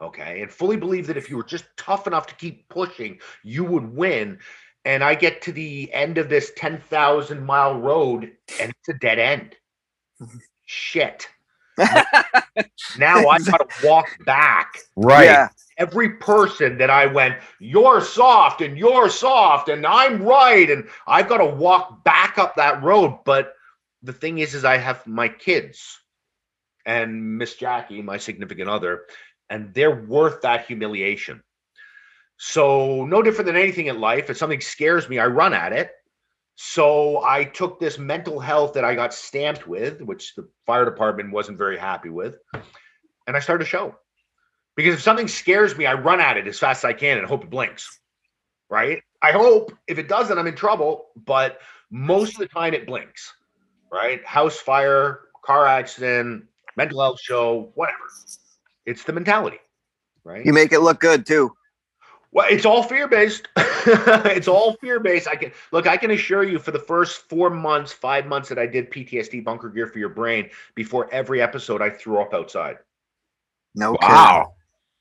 [0.00, 3.64] okay and fully believed that if you were just tough enough to keep pushing you
[3.64, 4.38] would win
[4.84, 9.18] and i get to the end of this 10,000 mile road and it's a dead
[9.18, 9.56] end
[10.66, 11.28] shit
[12.98, 15.24] now i gotta walk back Right.
[15.24, 15.48] Yeah.
[15.78, 20.70] Every person that I went, you're soft and you're soft and I'm right.
[20.70, 23.20] And I've got to walk back up that road.
[23.24, 23.54] But
[24.02, 25.98] the thing is, is I have my kids
[26.84, 29.04] and Miss Jackie, my significant other,
[29.50, 31.42] and they're worth that humiliation.
[32.38, 34.30] So no different than anything in life.
[34.30, 35.90] If something scares me, I run at it.
[36.60, 41.32] So I took this mental health that I got stamped with, which the fire department
[41.32, 42.36] wasn't very happy with,
[43.28, 43.94] and I started a show.
[44.78, 47.26] Because if something scares me, I run at it as fast as I can and
[47.26, 47.98] hope it blinks.
[48.70, 49.02] Right?
[49.20, 51.06] I hope if it doesn't, I'm in trouble.
[51.26, 51.58] But
[51.90, 53.34] most of the time, it blinks.
[53.92, 54.24] Right?
[54.24, 56.44] House fire, car accident,
[56.76, 57.98] mental health show, whatever.
[58.86, 59.58] It's the mentality.
[60.22, 60.46] Right?
[60.46, 61.50] You make it look good too.
[62.30, 63.48] Well, it's all fear based.
[63.56, 65.26] it's all fear based.
[65.26, 65.88] I can look.
[65.88, 69.42] I can assure you, for the first four months, five months that I did PTSD
[69.42, 72.76] bunker gear for your brain, before every episode, I threw up outside.
[73.74, 74.54] No Wow.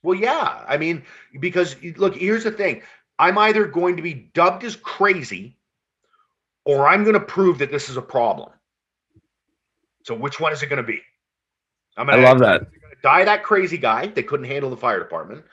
[0.08, 0.64] Well, yeah.
[0.66, 1.04] I mean,
[1.42, 2.82] because look, here's the thing.
[3.20, 5.58] I'm either going to be dubbed as crazy
[6.64, 8.50] or I'm going to prove that this is a problem.
[10.04, 11.02] So which one is it going to be?
[11.98, 12.68] I'm gonna, love that.
[13.04, 15.44] die that crazy guy that couldn't handle the fire department,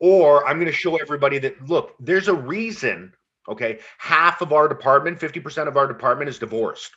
[0.00, 3.12] or I'm going to show everybody that look, there's a reason.
[3.46, 6.92] Okay, half of our department, 50% of our department is divorced.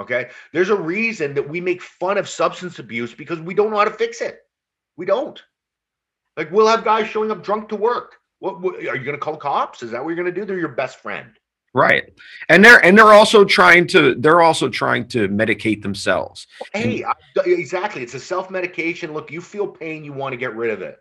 [0.00, 3.76] Okay, there's a reason that we make fun of substance abuse because we don't know
[3.76, 4.40] how to fix it.
[4.96, 5.42] We don't.
[6.36, 8.16] Like we'll have guys showing up drunk to work.
[8.40, 9.82] What, what are you going to call cops?
[9.82, 10.44] Is that what you're going to do?
[10.44, 11.30] They're your best friend.
[11.72, 12.12] Right.
[12.48, 16.46] And they're and they're also trying to they're also trying to medicate themselves.
[16.72, 17.12] Hey, I,
[17.44, 18.02] exactly.
[18.02, 19.12] It's a self medication.
[19.12, 20.98] Look, you feel pain, you want to get rid of it.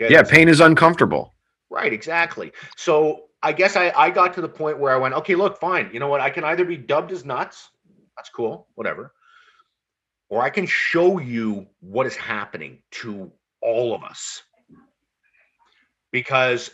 [0.00, 1.34] Okay, Yeah, pain is uncomfortable.
[1.70, 2.50] Right, exactly.
[2.76, 5.90] So I guess I, I got to the point where I went, okay, look, fine.
[5.92, 6.20] You know what?
[6.20, 7.70] I can either be dubbed as nuts.
[8.16, 9.14] That's cool, whatever.
[10.28, 13.30] Or I can show you what is happening to
[13.62, 14.42] all of us.
[16.12, 16.70] Because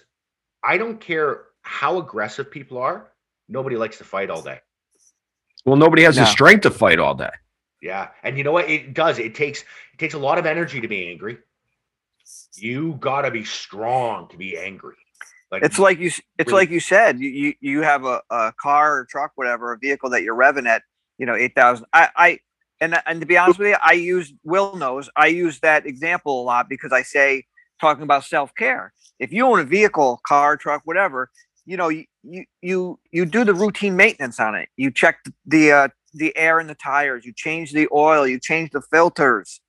[0.63, 3.13] I don't care how aggressive people are,
[3.49, 4.61] nobody likes to fight all day.
[5.65, 7.31] Well, nobody has the strength to fight all day.
[7.83, 8.09] Yeah.
[8.23, 8.71] And you know what?
[8.71, 9.19] It does.
[9.19, 11.39] It takes it takes a lot of energy to be angry.
[12.55, 14.95] You gotta be strong to be angry.
[15.51, 16.07] Like It's like you.
[16.39, 17.21] It's Really- like you said.
[17.21, 20.67] You you, you have a, a car or truck, whatever, a vehicle that you're revving
[20.67, 20.83] at.
[21.19, 21.87] You know, eight thousand.
[21.93, 22.39] I I
[22.81, 25.09] and and to be honest with you, I use Will knows.
[25.17, 27.45] I use that example a lot because I say
[27.81, 28.93] talking about self care.
[29.19, 31.31] If you own a vehicle, car, truck, whatever,
[31.65, 32.05] you know, you
[32.63, 34.69] you you do the routine maintenance on it.
[34.77, 37.25] You check the uh, the air in the tires.
[37.25, 38.27] You change the oil.
[38.27, 39.61] You change the filters.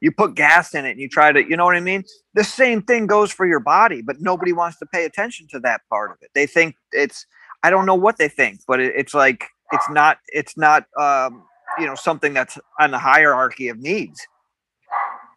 [0.00, 2.04] You put gas in it and you try to, you know what I mean?
[2.34, 5.80] the same thing goes for your body, but nobody wants to pay attention to that
[5.88, 6.30] part of it.
[6.34, 7.26] They think it's
[7.62, 11.42] I don't know what they think, but it, it's like it's not it's not um,
[11.78, 14.20] you know something that's on the hierarchy of needs.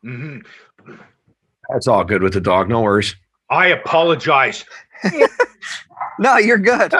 [0.05, 0.45] Mhm.
[1.69, 2.69] That's all good with the dog.
[2.69, 3.15] No worries.
[3.49, 4.65] I apologize.
[6.19, 6.93] No, you're good.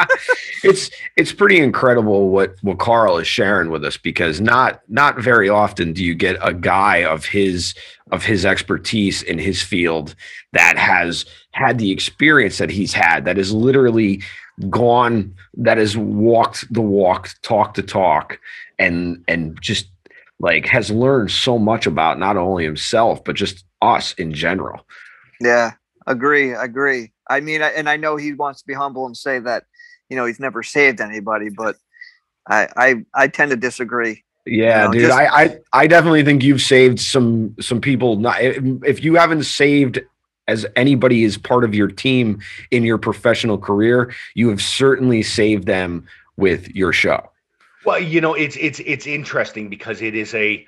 [0.64, 5.48] it's it's pretty incredible what what Carl is sharing with us because not not very
[5.48, 7.74] often do you get a guy of his
[8.12, 10.14] of his expertise in his field
[10.54, 14.22] that has had the experience that he's had that is literally
[14.70, 18.38] gone that has walked the walk talked the talk
[18.78, 19.86] and and just
[20.40, 24.86] like has learned so much about not only himself but just us in general
[25.40, 25.72] yeah,
[26.06, 27.12] agree, agree.
[27.28, 29.64] I mean, I- and I know he wants to be humble and say that
[30.08, 31.76] you know he's never saved anybody, but
[32.48, 34.24] I I, I tend to disagree.
[34.46, 35.02] Yeah, know, dude.
[35.02, 38.16] just- I, I I definitely think you've saved some some people.
[38.16, 40.00] Not if if you haven't saved
[40.48, 45.66] as anybody is part of your team in your professional career, you have certainly saved
[45.66, 47.30] them with your show.
[47.84, 50.64] Well, you know, it's it's it's interesting because it is a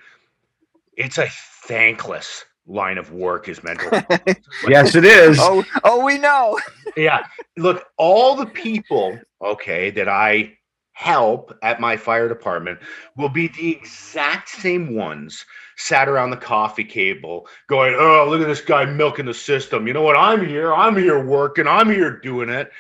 [0.97, 1.29] it's a
[1.63, 3.91] thankless line of work is mental.
[3.91, 4.37] health.
[4.69, 5.39] Yes, it is.
[5.41, 6.59] oh oh, we know.
[6.97, 7.25] yeah.
[7.57, 10.59] Look, all the people, okay, that I
[10.93, 12.79] help at my fire department
[13.17, 15.45] will be the exact same ones
[15.77, 19.87] sat around the coffee table going, Oh, look at this guy milking the system.
[19.87, 20.17] You know what?
[20.17, 20.75] I'm here.
[20.75, 21.69] I'm here working.
[21.69, 22.71] I'm here doing it.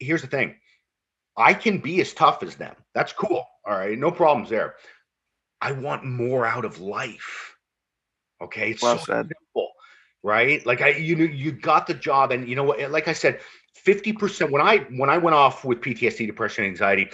[0.00, 0.56] Here's the thing
[1.36, 2.74] I can be as tough as them.
[2.94, 3.46] That's cool.
[3.64, 3.96] All right.
[3.98, 4.74] No problems there.
[5.60, 7.53] I want more out of life.
[8.42, 8.70] Okay.
[8.70, 9.28] It's Well so said.
[9.28, 9.70] simple,
[10.22, 10.64] right?
[10.66, 12.90] Like I, you you got the job, and you know what?
[12.90, 13.40] Like I said,
[13.74, 14.50] fifty percent.
[14.50, 17.10] When I when I went off with PTSD, depression, anxiety,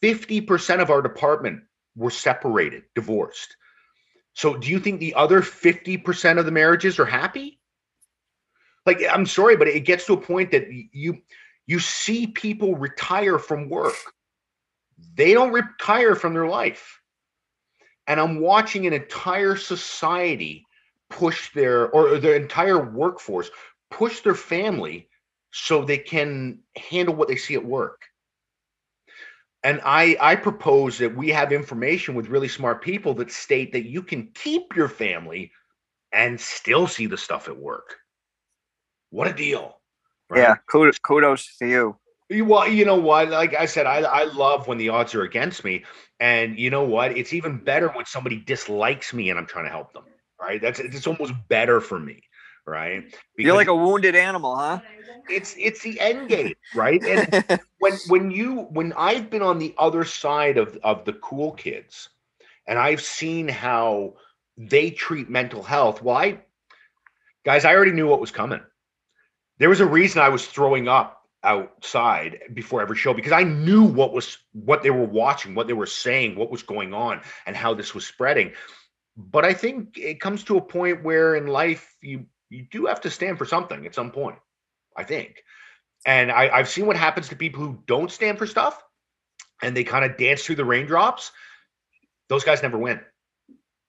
[0.00, 1.62] fifty percent of our department
[1.96, 3.56] were separated, divorced.
[4.34, 7.60] So, do you think the other fifty percent of the marriages are happy?
[8.86, 11.18] Like, I'm sorry, but it gets to a point that you
[11.66, 13.94] you see people retire from work.
[15.16, 17.00] They don't retire from their life.
[18.06, 20.66] And I'm watching an entire society
[21.10, 23.50] push their or their entire workforce
[23.90, 25.08] push their family
[25.52, 28.02] so they can handle what they see at work.
[29.62, 33.86] And I I propose that we have information with really smart people that state that
[33.86, 35.52] you can keep your family
[36.12, 37.96] and still see the stuff at work.
[39.10, 39.80] What a deal.
[40.28, 40.40] right?
[40.40, 41.96] Yeah, kudos, kudos to you.
[42.28, 43.28] You- Well, you know what?
[43.30, 45.84] Like I said, I, I love when the odds are against me.
[46.20, 47.16] And you know what?
[47.16, 50.04] It's even better when somebody dislikes me and I'm trying to help them.
[50.40, 50.60] Right?
[50.60, 52.22] That's it's almost better for me.
[52.66, 53.04] Right?
[53.36, 54.80] You're like a wounded animal, huh?
[55.28, 57.02] it's it's the end game, right?
[57.06, 57.34] And
[57.78, 62.08] when when you when I've been on the other side of of the cool kids
[62.66, 64.14] and I've seen how
[64.56, 66.40] they treat mental health, well, I
[67.44, 68.60] guys, I already knew what was coming.
[69.58, 73.84] There was a reason I was throwing up outside before every show because I knew
[73.84, 77.56] what was what they were watching, what they were saying, what was going on, and
[77.56, 78.52] how this was spreading.
[79.16, 83.00] But I think it comes to a point where in life you you do have
[83.02, 84.38] to stand for something at some point.
[84.96, 85.42] I think.
[86.06, 88.82] And I, I've seen what happens to people who don't stand for stuff
[89.62, 91.32] and they kind of dance through the raindrops.
[92.28, 93.00] Those guys never win.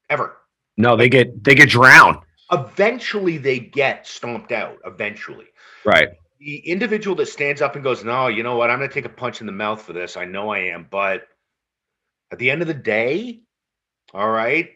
[0.09, 0.37] Ever.
[0.77, 2.17] No, they get they get drowned.
[2.51, 4.77] Eventually they get stomped out.
[4.85, 5.47] Eventually.
[5.83, 6.09] Right.
[6.45, 8.69] The individual that stands up and goes, No, you know what?
[8.69, 10.15] I'm gonna take a punch in the mouth for this.
[10.15, 11.23] I know I am, but
[12.31, 13.41] at the end of the day,
[14.13, 14.69] all right,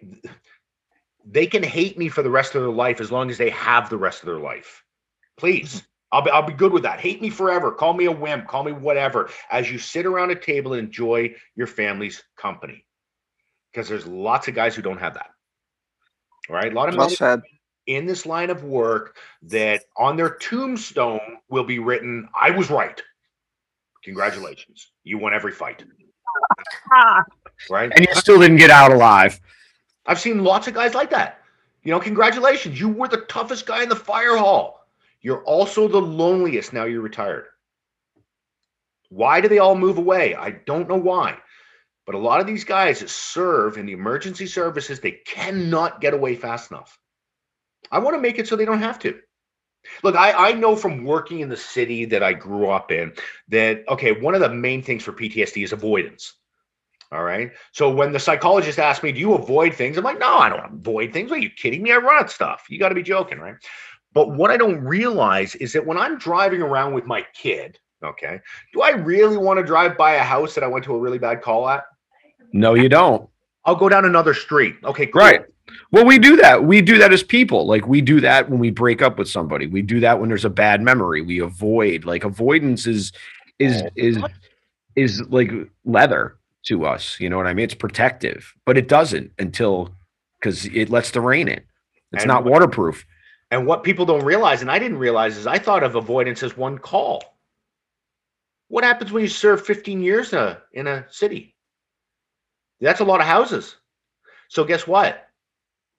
[1.26, 3.90] they can hate me for the rest of their life as long as they have
[3.90, 4.84] the rest of their life.
[5.38, 5.76] Please.
[5.76, 5.86] Mm-hmm.
[6.12, 7.00] I'll be, I'll be good with that.
[7.00, 7.72] Hate me forever.
[7.72, 8.48] Call me a wimp.
[8.48, 9.30] Call me whatever.
[9.52, 12.84] As you sit around a table and enjoy your family's company,
[13.72, 15.30] because there's lots of guys who don't have that.
[16.50, 17.44] All right, a lot of Well men.
[17.90, 23.02] In this line of work that on their tombstone will be written, I was right.
[24.04, 24.92] Congratulations.
[25.04, 25.84] You won every fight.
[27.70, 27.92] right?
[27.94, 29.40] And you still didn't get out alive.
[30.06, 31.42] I've seen lots of guys like that.
[31.84, 32.80] You know, congratulations.
[32.80, 34.86] You were the toughest guy in the fire hall.
[35.22, 37.46] You're also the loneliest now you're retired.
[39.10, 40.36] Why do they all move away?
[40.36, 41.40] I don't know why.
[42.06, 46.14] But a lot of these guys that serve in the emergency services, they cannot get
[46.14, 47.00] away fast enough.
[47.92, 49.20] I want to make it so they don't have to.
[50.04, 53.14] Look, I, I know from working in the city that I grew up in
[53.48, 56.34] that, okay, one of the main things for PTSD is avoidance.
[57.12, 57.52] All right.
[57.72, 59.98] So when the psychologist asked me, Do you avoid things?
[59.98, 61.32] I'm like, No, I don't avoid things.
[61.32, 61.92] Are you kidding me?
[61.92, 62.66] I run at stuff.
[62.70, 63.56] You got to be joking, right?
[64.14, 68.40] But what I don't realize is that when I'm driving around with my kid, okay,
[68.74, 71.20] do I really want to drive by a house that I went to a really
[71.20, 71.84] bad call at?
[72.54, 73.28] No, you don't.
[73.66, 74.76] I'll go down another street.
[74.84, 75.22] Okay, cool.
[75.22, 75.42] Right.
[75.92, 76.64] Well, we do that.
[76.64, 77.66] We do that as people.
[77.66, 79.68] Like we do that when we break up with somebody.
[79.68, 81.22] We do that when there's a bad memory.
[81.22, 82.06] We avoid.
[82.06, 83.12] Like avoidance is
[83.60, 84.18] is is
[84.96, 85.52] is like
[85.86, 87.20] leather to us.
[87.20, 87.66] You know what I mean?
[87.66, 89.96] It's protective, but it doesn't until
[90.40, 91.62] because it lets the rain in.
[92.12, 93.06] It's And not what- waterproof.
[93.52, 96.56] And what people don't realize, and I didn't realize, is I thought of avoidance as
[96.56, 97.24] one call.
[98.68, 101.56] What happens when you serve 15 years in a, in a city?
[102.80, 103.76] That's a lot of houses.
[104.50, 105.29] So guess what?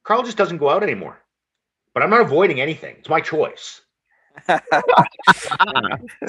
[0.05, 1.21] Carl just doesn't go out anymore.
[1.95, 2.97] But I'm not avoiding anything.
[2.99, 3.81] It's my choice.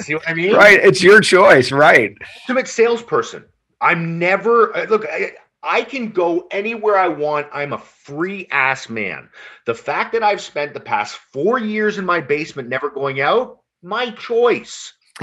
[0.00, 0.54] See what I mean?
[0.54, 0.80] Right.
[0.82, 1.70] It's your choice.
[1.70, 2.14] Right.
[2.42, 3.44] ultimate salesperson.
[3.80, 5.06] I'm never uh, look.
[5.08, 5.32] I,
[5.62, 7.46] I can go anywhere I want.
[7.52, 9.28] I'm a free ass man.
[9.66, 13.60] The fact that I've spent the past four years in my basement never going out,
[13.82, 14.92] my choice.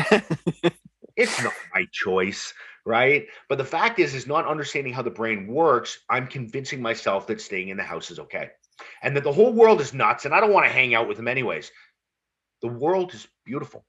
[1.17, 2.53] it's not my choice,
[2.85, 3.25] right?
[3.47, 5.99] But the fact is, is not understanding how the brain works.
[6.09, 8.49] I'm convincing myself that staying in the house is okay,
[9.03, 11.17] and that the whole world is nuts, and I don't want to hang out with
[11.17, 11.71] them anyways.
[12.61, 13.85] The world is beautiful.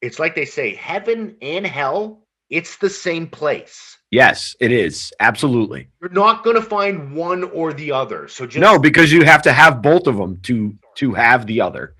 [0.00, 3.96] It's like they say, heaven and hell, it's the same place.
[4.10, 5.12] Yes, it is.
[5.20, 5.88] Absolutely.
[6.00, 8.28] You're not going to find one or the other.
[8.28, 11.60] So just No, because you have to have both of them to to have the
[11.62, 11.94] other.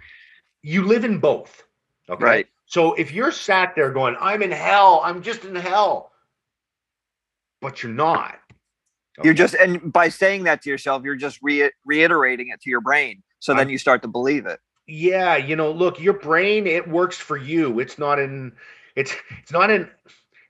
[0.63, 1.63] you live in both.
[2.11, 2.25] Okay.
[2.25, 2.47] Right.
[2.73, 6.11] So if you're sat there going, I'm in hell, I'm just in hell,
[7.61, 8.37] but you're not.
[9.23, 12.81] You're just and by saying that to yourself, you're just re- reiterating it to your
[12.81, 13.23] brain.
[13.41, 14.59] So then you start to believe it.
[14.87, 18.53] yeah you know look your brain it works for you it's not in
[18.97, 19.89] it's it's not in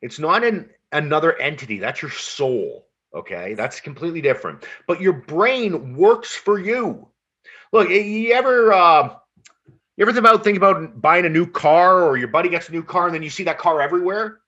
[0.00, 5.96] it's not in another entity that's your soul okay that's completely different but your brain
[5.96, 7.06] works for you
[7.72, 9.14] look you ever uh
[10.02, 12.72] you ever think about think about buying a new car or your buddy gets a
[12.72, 14.40] new car and then you see that car everywhere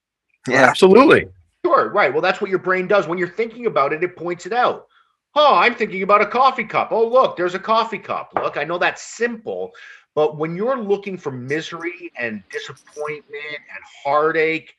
[0.48, 0.64] Yeah.
[0.64, 1.28] Absolutely.
[1.64, 2.12] Sure, right.
[2.12, 3.06] Well, that's what your brain does.
[3.06, 4.86] When you're thinking about it, it points it out.
[5.34, 6.88] Oh, I'm thinking about a coffee cup.
[6.92, 8.32] Oh, look, there's a coffee cup.
[8.34, 9.72] Look, I know that's simple,
[10.14, 14.74] but when you're looking for misery and disappointment and heartache,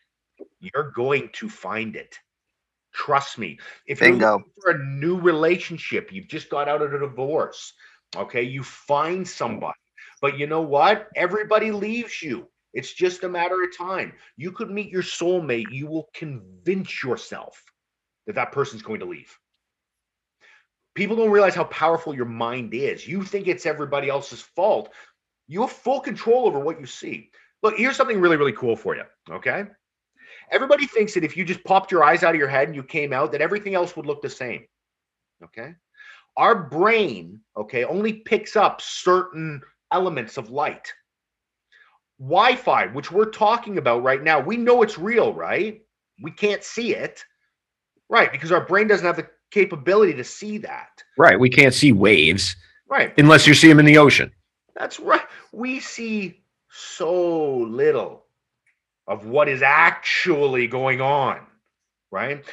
[0.59, 2.19] you're going to find it.
[2.93, 3.57] Trust me.
[3.87, 4.33] If you're Bingo.
[4.33, 7.73] looking for a new relationship, you've just got out of a divorce.
[8.15, 9.73] Okay, you find somebody.
[10.25, 11.09] But you know what?
[11.15, 12.47] Everybody leaves you.
[12.73, 14.11] It's just a matter of time.
[14.37, 15.69] You could meet your soulmate.
[15.69, 17.63] You will convince yourself
[18.25, 19.31] that that person's going to leave.
[20.95, 23.07] People don't realize how powerful your mind is.
[23.07, 24.91] You think it's everybody else's fault.
[25.47, 27.29] You have full control over what you see.
[27.61, 29.03] Look, here's something really, really cool for you.
[29.29, 29.65] Okay.
[30.49, 32.81] Everybody thinks that if you just popped your eyes out of your head and you
[32.81, 34.65] came out, that everything else would look the same.
[35.43, 35.75] Okay.
[36.35, 39.61] Our brain, okay, only picks up certain
[39.95, 40.93] elements of light.
[42.19, 45.81] Wi Fi, which we're talking about right now, we know it's real, right?
[46.21, 47.23] We can't see it,
[48.09, 48.29] right?
[48.31, 51.39] Because our brain doesn't have the capability to see that, Right.
[51.39, 52.55] We can't see waves
[52.89, 53.13] right?
[53.17, 54.31] unless you see them in the ocean.
[54.75, 55.25] That's right.
[55.53, 58.25] We see so little
[59.07, 61.39] of what is actually going on,
[62.11, 62.43] right?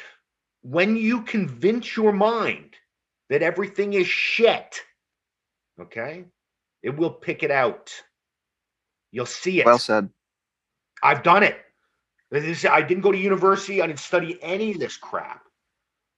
[0.62, 2.76] When you convince your mind
[3.30, 4.80] that everything is shit,
[5.80, 6.24] okay,
[6.82, 7.92] it will pick it out.
[9.10, 9.66] You'll see it.
[9.66, 10.08] Well said.
[11.02, 11.56] I've done it.
[12.32, 13.82] I didn't go to university.
[13.82, 15.42] I didn't study any of this crap.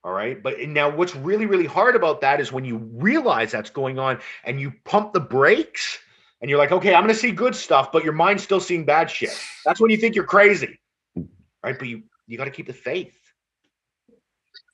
[0.05, 0.41] All right.
[0.41, 4.20] But now, what's really, really hard about that is when you realize that's going on
[4.45, 5.99] and you pump the brakes
[6.41, 8.84] and you're like, okay, I'm going to see good stuff, but your mind's still seeing
[8.84, 9.36] bad shit.
[9.64, 10.78] That's when you think you're crazy.
[11.62, 11.78] Right.
[11.78, 13.18] But you, you got to keep the faith.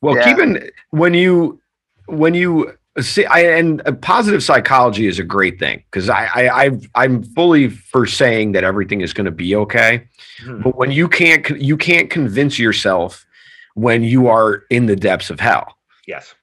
[0.02, 0.24] Well, Yeah.
[0.24, 1.60] keeping when you
[2.06, 6.62] when you see, I and uh, positive psychology is a great thing because I, I
[6.64, 10.06] I've I'm fully for saying that everything is going to be okay.
[10.42, 10.62] Mhm.
[10.62, 13.24] But when you can't you can't convince yourself
[13.74, 15.76] when you are in the depths of hell,
[16.06, 16.34] Yes.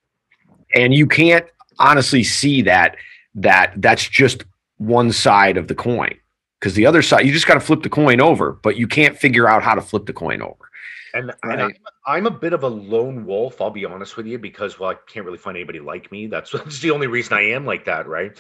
[0.76, 1.46] and you can't
[1.80, 2.96] honestly see that
[3.36, 4.44] that that's just
[4.78, 6.14] one side of the coin
[6.60, 9.16] because the other side you just got to flip the coin over but you can't
[9.18, 10.67] figure out how to flip the coin over
[11.14, 11.54] And, Right.
[11.54, 14.80] and I'm, I'm a bit of a lone wolf, I'll be honest with you, because
[14.80, 16.28] well, I can't really find anybody like me.
[16.28, 18.38] That's, that's the only reason I am like that, right?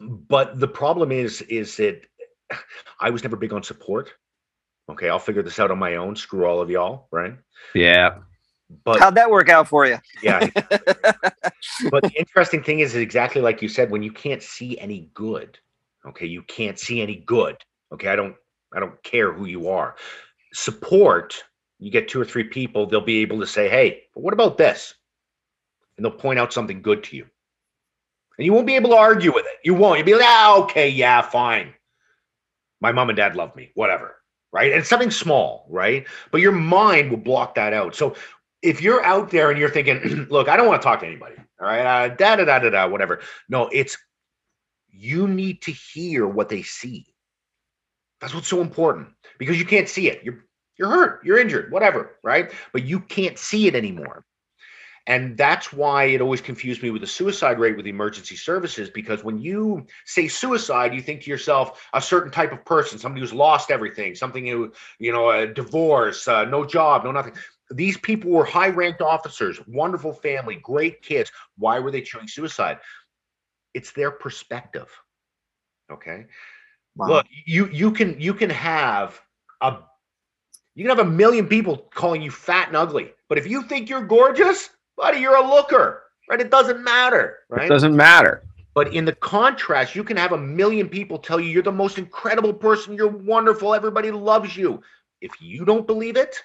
[0.00, 2.02] But the problem is, is that
[3.00, 4.12] I was never big on support.
[4.88, 6.16] Okay, I'll figure this out on my own.
[6.16, 7.34] Screw all of y'all, right?
[7.74, 8.18] yeah
[8.84, 9.98] But How'd that work out for you?
[10.22, 10.48] yeah.
[11.90, 15.58] but the interesting thing is exactly like you said, when you can't see any good,
[16.06, 17.56] okay, you can't see any good.
[17.92, 18.34] Okay, I don't
[18.74, 19.96] I don't care who you are.
[20.52, 21.44] Support,
[21.84, 24.58] you get two or three people, they'll be able to say, hey, but what about
[24.58, 24.94] this?
[25.96, 27.26] And they'll point out something good to you.
[28.38, 29.58] And you won't be able to argue with it.
[29.64, 29.98] You won't.
[29.98, 31.74] You'll be like, ah, okay, yeah, fine.
[32.80, 34.16] My mom and dad love me, whatever.
[34.52, 34.70] Right.
[34.70, 36.06] And it's something small, right?
[36.30, 37.94] But your mind will block that out.
[37.94, 38.14] So
[38.62, 41.36] if you're out there and you're thinking, look, I don't want to talk to anybody,
[41.60, 43.20] all right, uh, da da da da da, whatever.
[43.48, 43.96] No, it's
[44.90, 47.06] you need to hear what they see.
[48.20, 49.08] That's what's so important
[49.38, 50.22] because you can't see it.
[50.22, 50.44] You're
[50.78, 52.52] you're hurt, you're injured, whatever, right?
[52.72, 54.24] But you can't see it anymore.
[55.06, 59.24] And that's why it always confused me with the suicide rate with emergency services because
[59.24, 63.32] when you say suicide, you think to yourself a certain type of person, somebody who's
[63.32, 67.34] lost everything, something who, you know, a divorce, uh, no job, no nothing.
[67.72, 71.32] These people were high ranked officers, wonderful family, great kids.
[71.58, 72.78] Why were they choosing suicide?
[73.74, 74.88] It's their perspective.
[75.90, 76.26] Okay.
[76.94, 77.08] Wow.
[77.08, 79.20] Look, you you can you can have
[79.60, 79.78] a
[80.74, 83.88] you can have a million people calling you fat and ugly, but if you think
[83.88, 86.40] you're gorgeous, buddy, you're a looker, right?
[86.40, 87.58] It doesn't matter, right?
[87.58, 87.68] it right?
[87.68, 88.42] doesn't matter
[88.74, 91.98] But in the contrast, you can have a million people tell you you're the most
[91.98, 94.82] incredible person, you're wonderful, everybody loves you.
[95.20, 96.36] If you don't believe it,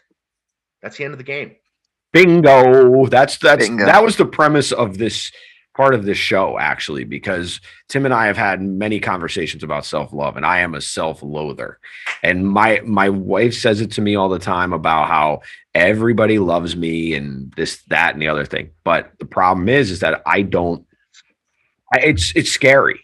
[0.81, 1.55] that's the end of the game.
[2.13, 3.85] bingo that's that's Bingo.
[3.85, 5.31] that was the premise of this
[5.77, 10.35] part of this show actually because tim and i have had many conversations about self-love
[10.35, 11.79] and i am a self-loather.
[12.23, 15.41] And my my wife says it to me all the time about how
[15.75, 18.71] everybody loves me and this that and the other thing.
[18.83, 20.85] But the problem is is that i don't
[21.93, 22.99] it's it's scary.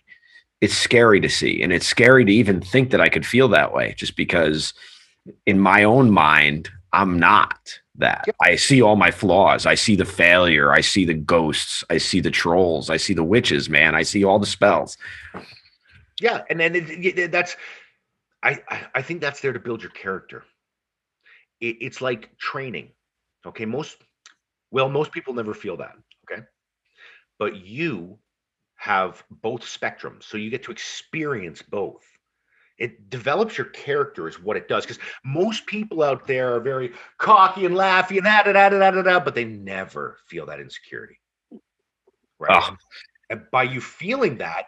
[0.59, 3.73] It's scary to see and it's scary to even think that i could feel that
[3.73, 4.73] way just because
[5.45, 10.05] in my own mind i'm not that i see all my flaws i see the
[10.05, 14.01] failure i see the ghosts i see the trolls i see the witches man i
[14.03, 14.97] see all the spells
[16.21, 17.55] Yeah, and then it, it- that's
[18.41, 20.43] I, I I think that's there to build your character.
[21.61, 22.89] It, it's like training.
[23.45, 23.97] Okay, most
[24.71, 25.95] well, most people never feel that.
[26.29, 26.43] Okay,
[27.39, 28.19] but you
[28.75, 32.03] have both spectrums, so you get to experience both.
[32.83, 34.85] It develops your character, is what it does.
[34.85, 38.91] Because most people out there are very cocky and laughy and da da da da
[38.91, 41.17] da da, but they never feel that insecurity.
[42.39, 42.61] Right.
[42.61, 42.77] Ugh.
[43.29, 44.65] And by you feeling that,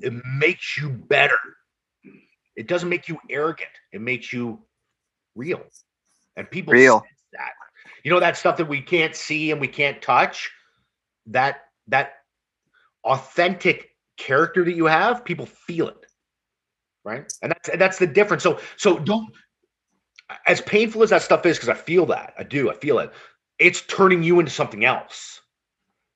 [0.00, 1.36] it makes you better.
[2.56, 3.68] It doesn't make you arrogant.
[3.92, 4.58] It makes you
[5.34, 5.62] real.
[6.36, 7.04] And people Real.
[7.34, 7.52] that.
[8.02, 10.50] You know that stuff that we can't see and we can't touch.
[11.26, 12.14] That that
[13.04, 16.06] authentic character that you have, people feel it.
[17.04, 17.32] Right?
[17.42, 18.42] And that's and that's the difference.
[18.42, 19.28] So so don't
[20.46, 22.34] as painful as that stuff is, because I feel that.
[22.38, 23.10] I do, I feel it.
[23.58, 25.40] It's turning you into something else.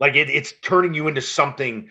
[0.01, 1.91] Like it, it's turning you into something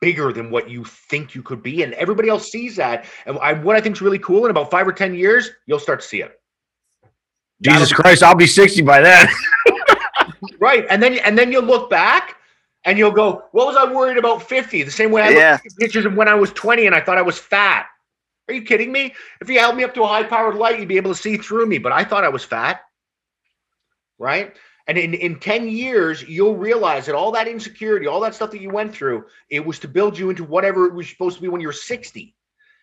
[0.00, 3.06] bigger than what you think you could be, and everybody else sees that.
[3.26, 5.78] And I, what I think is really cool in about five or ten years, you'll
[5.78, 6.38] start to see it.
[7.62, 9.26] jesus That'll- christ i'll be 60 by then
[10.60, 10.84] right?
[10.90, 12.36] And then and then you'll look back
[12.84, 15.52] and you'll go, "What was I worried about 50?" The same way I Yeah.
[15.52, 17.86] looked at pictures of when I was 20 and I thought I was fat.
[18.48, 19.14] Are you kidding me?
[19.40, 21.66] If you held me up to a high-powered light, you'd be able to see through
[21.66, 22.80] me, but I thought I was fat.
[24.18, 24.56] Right?
[24.86, 28.62] And in, in 10 years, you'll realize that all that insecurity, all that stuff that
[28.62, 31.48] you went through, it was to build you into whatever it was supposed to be
[31.48, 32.34] when you were 60.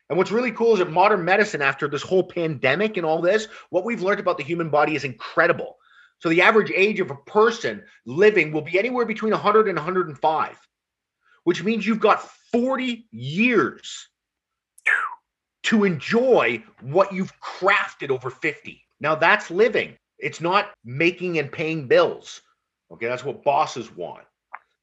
[0.07, 3.47] And what's really cool is that modern medicine, after this whole pandemic and all this,
[3.72, 5.78] what we've learned about the human body is incredible.
[6.20, 10.68] So the average age of a person living will be anywhere between 100 and 105,
[11.43, 14.07] which means you've got 40 years
[15.66, 18.82] to enjoy what you've crafted over 50.
[18.99, 19.95] Now that's living.
[20.20, 22.41] It's not making and paying bills.
[22.91, 24.24] Okay, that's what bosses want.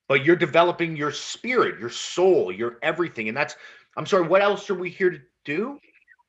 [0.08, 3.28] But you're developing your spirit, your soul, your everything.
[3.28, 3.56] And that's,
[3.96, 5.78] I'm sorry, what else are we here to do?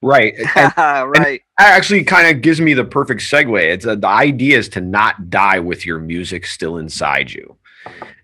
[0.04, 1.42] right and right.
[1.58, 3.60] that actually kind of gives me the perfect segue.
[3.64, 7.58] It's uh, the idea is to not die with your music still inside you.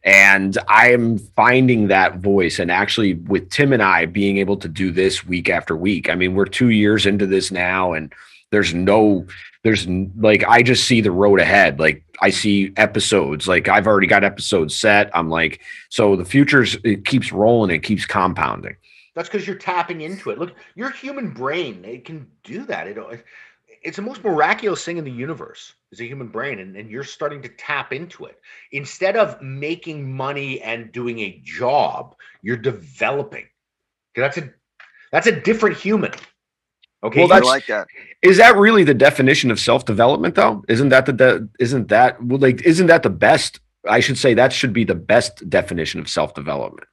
[0.04, 2.60] And I am finding that voice.
[2.60, 6.16] And actually, with Tim and I being able to do this week after week, I
[6.16, 8.14] mean, we're two years into this now, and
[8.52, 9.26] there's no
[9.64, 9.88] there's
[10.18, 14.24] like i just see the road ahead like i see episodes like i've already got
[14.24, 18.76] episodes set i'm like so the future's it keeps rolling it keeps compounding
[19.16, 20.38] That's because you're tapping into it.
[20.38, 22.88] Look, your human brain, it can do that.
[22.88, 22.98] It,
[23.84, 27.04] it's the most miraculous thing in the universe is a human brain, and, and you're
[27.04, 28.40] starting to tap into it.
[28.72, 33.46] Instead of making money and doing a job, you're developing
[34.16, 34.52] That's a
[35.12, 36.12] that's a different human.
[37.04, 37.22] Okay.
[37.22, 37.88] Well, I that's- like that.
[38.22, 42.40] is that really the definition of self-development though isn't that the de- isn't that well,
[42.40, 46.10] like isn't that the best i should say that should be the best definition of
[46.10, 46.86] self-development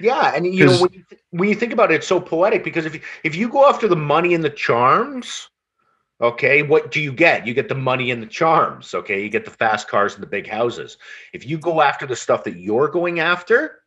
[0.00, 2.62] Yeah, and you know when you, th- when you think about it, it's so poetic
[2.64, 5.48] because if you, if you go after the money and the charms,
[6.24, 7.46] okay, what do you get?
[7.46, 8.94] You get the money and the charms.
[8.94, 10.98] Okay, you get the fast cars and the big houses.
[11.32, 13.80] If you go after the stuff that you're going after,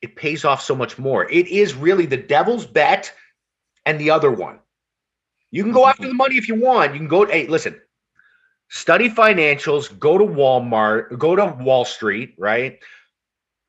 [0.00, 1.30] it pays off so much more.
[1.30, 3.12] It is really the devil's bet
[3.86, 4.58] and the other one.
[5.50, 5.90] You can go mm-hmm.
[5.90, 6.92] after the money if you want.
[6.92, 7.26] You can go.
[7.26, 7.80] Hey, listen.
[8.68, 9.96] Study financials.
[9.98, 11.18] Go to Walmart.
[11.18, 12.34] Go to Wall Street.
[12.38, 12.80] Right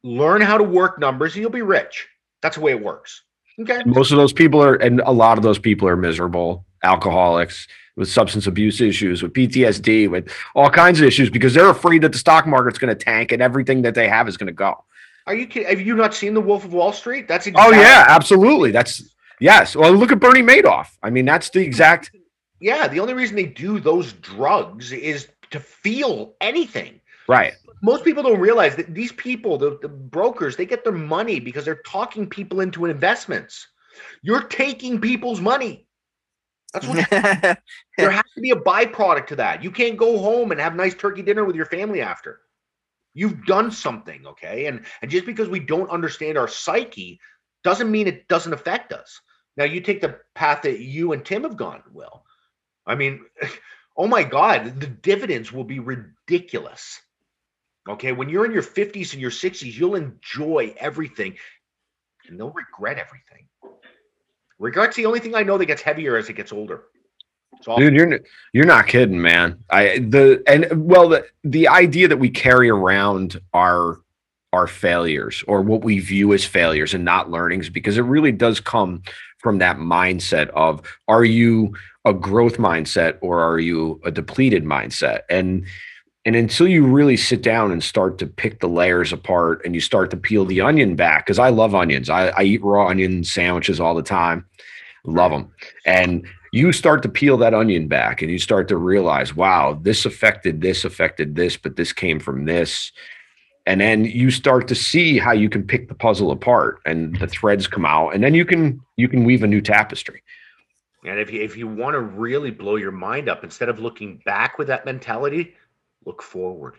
[0.03, 2.07] learn how to work numbers and you'll be rich.
[2.41, 3.23] That's the way it works.
[3.59, 3.83] Okay.
[3.85, 8.09] most of those people are and a lot of those people are miserable alcoholics with
[8.09, 12.17] substance abuse issues with ptsd with all kinds of issues because they're afraid that the
[12.17, 14.83] stock market's going to tank and everything that they have is going to go
[15.27, 15.69] Are you kidding?
[15.69, 17.27] Have you not seen The Wolf of Wall Street?
[17.27, 19.01] That's exactly- oh yeah absolutely that's
[19.39, 22.11] yes well look at bernie madoff i mean that's the exact
[22.59, 22.87] Yeah.
[22.87, 27.01] The only reason they do those drugs is to feel anything.
[27.27, 31.39] right Most people don't realize that these people, the, the brokers, they get their money
[31.41, 33.67] because they're talking people into investments.
[34.21, 35.85] You're taking people's money.
[36.73, 37.09] That's what
[37.97, 39.63] there has to be a byproduct to that.
[39.63, 42.41] You can't go home and have nice turkey dinner with your family after.
[43.13, 44.65] You've done something, okay?
[44.65, 47.19] And and just because we don't understand our psyche
[47.63, 49.21] doesn't mean it doesn't affect us.
[49.55, 52.23] Now you take the path that you and Tim have gone, Will.
[52.85, 53.25] I mean,
[53.97, 56.99] oh my God, the dividends will be ridiculous.
[57.87, 61.35] Okay, when you're in your 50s and your 60s, you'll enjoy everything
[62.27, 63.47] and they'll regret everything.
[64.59, 66.83] Regret's the only thing I know that gets heavier as it gets older.
[67.77, 68.19] Dude you're
[68.51, 69.63] you're not kidding man.
[69.69, 74.01] I the and well the the idea that we carry around our
[74.51, 78.59] our failures or what we view as failures and not learnings because it really does
[78.59, 79.01] come
[79.39, 81.73] from that mindset of are you
[82.05, 85.21] a growth mindset or are you a depleted mindset?
[85.29, 85.65] And
[86.25, 89.81] and until you really sit down and start to pick the layers apart and you
[89.81, 92.09] start to peel the onion back because i love onions.
[92.09, 94.45] I, I eat raw onion sandwiches all the time.
[95.05, 95.51] Love them
[95.85, 100.05] and you start to peel that onion back and you start to realize wow this
[100.05, 102.91] affected this affected this but this came from this.
[103.65, 107.19] And then you start to see how you can pick the puzzle apart and the
[107.19, 107.27] mm-hmm.
[107.27, 108.09] threads come out.
[108.09, 110.21] And then you can you can weave a new tapestry.
[111.05, 114.21] And if you if you want to really blow your mind up, instead of looking
[114.25, 115.53] back with that mentality,
[116.05, 116.75] look forward.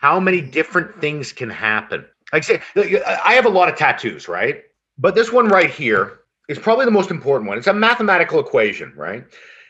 [0.00, 2.06] How many different things can happen?
[2.32, 4.62] Like say, I have a lot of tattoos, right?
[4.98, 7.58] But this one right here is probably the most important one.
[7.58, 9.24] It's a mathematical equation, right?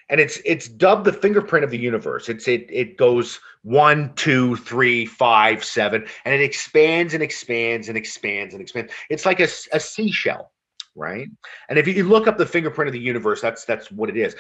[0.09, 2.29] And it's it's dubbed the fingerprint of the universe.
[2.29, 7.97] It's it it goes one, two, three, five, seven, and it expands and expands and
[7.97, 8.93] expands and expands.
[9.09, 10.51] It's like a, a seashell,
[10.95, 11.29] right?
[11.69, 14.35] And if you look up the fingerprint of the universe, that's that's what it is.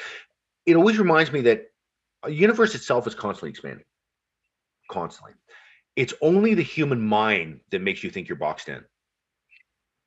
[0.66, 1.66] It always reminds me that
[2.24, 3.84] a universe itself is constantly expanding.
[4.90, 5.32] Constantly.
[5.96, 8.84] It's only the human mind that makes you think you're boxed in.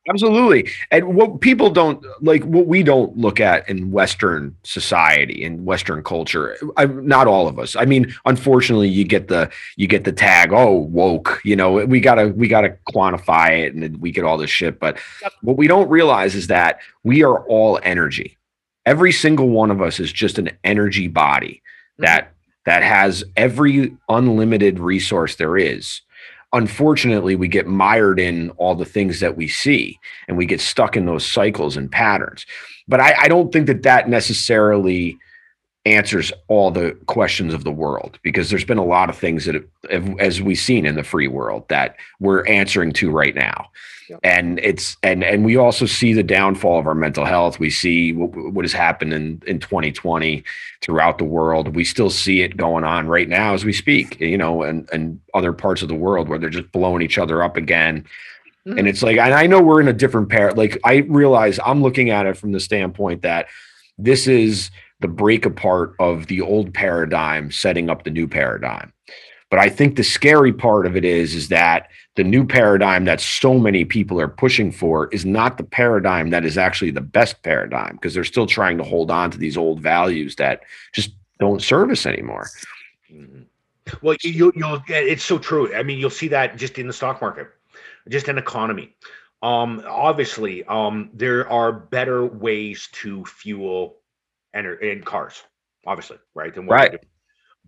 [0.09, 0.69] Absolutely.
[0.91, 6.03] And what people don't like, what we don't look at in Western society and Western
[6.03, 7.77] culture, I, not all of us.
[7.77, 11.39] I mean, unfortunately, you get the you get the tag, oh, woke.
[11.45, 14.77] You know, we gotta we gotta quantify it, and we get all this shit.
[14.77, 14.99] But
[15.41, 18.37] what we don't realize is that we are all energy.
[18.85, 21.61] Every single one of us is just an energy body
[21.99, 22.32] that
[22.65, 26.01] that has every unlimited resource there is.
[26.53, 30.95] Unfortunately we get mired in all the things that we see and we get stuck
[30.95, 32.45] in those cycles and patterns.
[32.87, 35.17] But i, I don't think that that necessarily
[35.85, 39.55] answers all the questions of the world because there's been a lot of things that
[39.91, 43.69] have, as we've seen in the free world that we're answering to right now
[44.09, 44.19] Yep.
[44.23, 48.11] and it's and and we also see the downfall of our mental health we see
[48.11, 50.43] what, what has happened in in 2020
[50.81, 54.37] throughout the world we still see it going on right now as we speak you
[54.37, 57.55] know and and other parts of the world where they're just blowing each other up
[57.55, 58.05] again
[58.67, 58.79] Mhm.
[58.79, 61.81] and it's like and i know we're in a different pair like i realize i'm
[61.81, 63.47] looking at it from the standpoint that
[63.97, 64.69] this is
[65.03, 68.91] the break apart of the old paradigm setting up the new paradigm
[69.51, 73.21] But I think the scary part of it is, is that the new paradigm that
[73.21, 77.43] so many people are pushing for is not the paradigm that is actually the best
[77.43, 80.61] paradigm because they're still trying to hold on to these old values that
[80.93, 82.47] just don't serve us anymore.
[83.11, 83.45] Mhm.
[84.01, 85.75] Well, you, you'll, you'll, it's so true.
[85.75, 87.47] I mean, you'll see that just in the stock market,
[88.07, 88.95] just in economy.
[89.41, 93.97] Um, obviously, um, there are better ways to fuel
[94.55, 95.43] ener- in cars,
[95.85, 96.55] obviously, right?
[96.55, 96.99] What Right.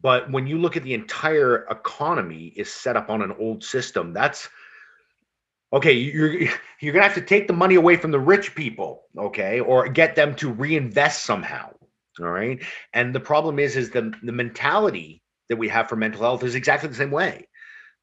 [0.01, 4.13] But when you look at the entire economy is set up on an old system,
[4.13, 4.49] that's
[5.73, 5.93] okay.
[5.93, 6.33] You're
[6.81, 10.15] you're gonna have to take the money away from the rich people, okay, or get
[10.15, 11.71] them to reinvest somehow.
[12.19, 12.61] All right.
[12.93, 16.55] And the problem is, is the the mentality that we have for mental health is
[16.55, 17.47] exactly the same way.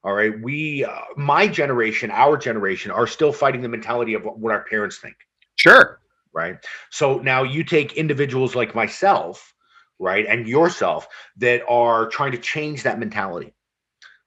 [0.04, 0.32] All right.
[0.40, 4.64] We, uh, my generation, our generation, are still fighting the mentality of what, what our
[4.64, 5.14] parents think.
[5.56, 6.00] Sure.
[6.34, 6.56] Right.
[6.90, 9.52] So now you take individuals like myself,
[9.98, 11.06] right, and yourself
[11.36, 13.52] that are trying to change that mentality.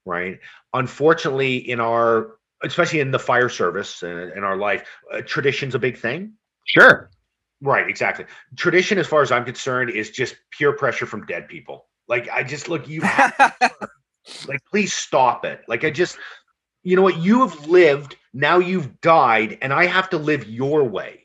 [0.06, 0.40] Right.
[0.74, 5.80] Unfortunately, in our, especially in the fire service and in our life, uh, tradition's a
[5.80, 6.34] big thing.
[6.66, 7.10] Sure.
[7.62, 8.26] Right, exactly.
[8.56, 11.88] Tradition, as far as I'm concerned, is just pure pressure from dead people.
[12.08, 13.02] Like I just look, you
[14.48, 15.62] like please stop it.
[15.68, 16.18] Like I just,
[16.84, 20.84] you know what, you have lived, now you've died, and I have to live your
[20.84, 21.25] way.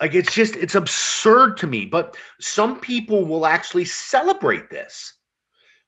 [0.00, 1.84] Like it's just, it's absurd to me.
[1.84, 5.14] But some people will actually celebrate this.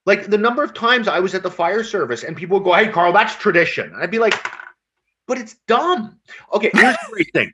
[0.04, 2.74] Like the number of times I was at the fire service and people would go,
[2.74, 3.92] Hey, Carl, that's tradition.
[3.96, 4.34] I'd be like,
[5.26, 6.18] but it's dumb.
[6.52, 7.52] Okay, here's the great thing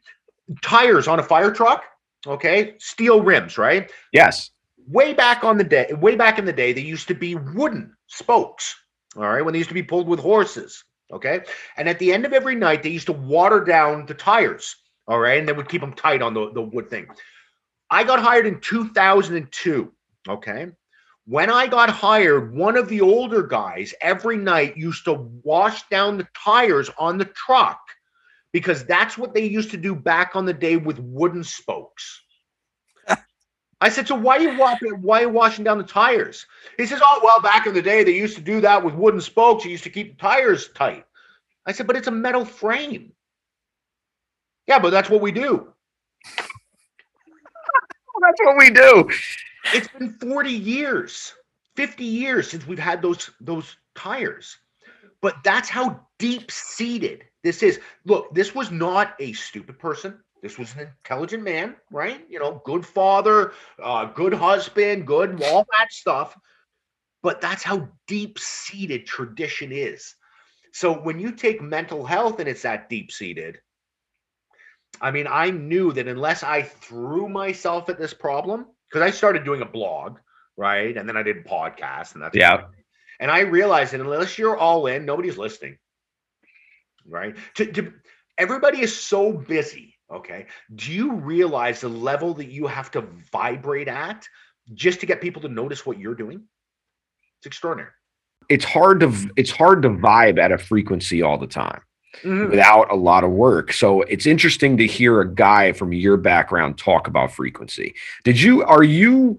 [0.62, 1.84] tires on a fire truck,
[2.26, 3.90] okay, steel rims, right?
[4.12, 4.50] Yes.
[4.86, 7.94] Way back on the day, way back in the day, they used to be wooden
[8.06, 8.74] spokes,
[9.16, 10.82] all right, when they used to be pulled with horses,
[11.12, 11.40] okay?
[11.76, 14.74] And at the end of every night, they used to water down the tires,
[15.08, 17.08] all right, and they would keep them tight on the, the wood thing.
[17.90, 19.92] I got hired in 2002,
[20.28, 20.66] okay?
[21.24, 26.18] When I got hired, one of the older guys every night used to wash down
[26.18, 27.80] the tires on the truck
[28.52, 32.22] because that's what they used to do back on the day with wooden spokes.
[33.80, 36.46] I said, so why are you washing, why are you washing down the tires?
[36.76, 39.20] He says, oh, well, back in the day, they used to do that with wooden
[39.20, 39.64] spokes.
[39.64, 41.04] You used to keep the tires tight.
[41.66, 43.12] I said, but it's a metal frame.
[44.68, 45.72] Yeah, but that's what we do.
[48.20, 49.08] That's what we do.
[49.72, 51.34] It's been 40 years,
[51.76, 54.58] 50 years since we've had those those tires.
[55.20, 57.78] But that's how deep seated this is.
[58.06, 60.18] Look, this was not a stupid person.
[60.42, 62.24] This was an intelligent man, right?
[62.28, 66.36] You know, good father, uh, good husband, good all that stuff.
[67.22, 70.14] But that's how deep seated tradition is.
[70.72, 73.58] So when you take mental health and it's that deep seated,
[75.00, 79.44] I mean, I knew that unless I threw myself at this problem, because I started
[79.44, 80.18] doing a blog,
[80.56, 80.96] right?
[80.96, 82.64] And then I did podcasts and that's Yeah.
[83.20, 85.78] and I realized that unless you're all in, nobody's listening.
[87.06, 87.36] Right?
[87.54, 87.92] To, to
[88.36, 89.94] everybody is so busy.
[90.10, 90.46] Okay.
[90.74, 94.26] Do you realize the level that you have to vibrate at
[94.74, 96.42] just to get people to notice what you're doing?
[97.38, 97.90] It's extraordinary.
[98.48, 101.80] It's hard to it's hard to vibe at a frequency all the time.
[102.22, 102.50] Mhm.
[102.50, 103.72] without a lot of work.
[103.72, 107.94] So it's interesting to hear a guy from your background talk about frequency.
[108.24, 109.38] Did you are you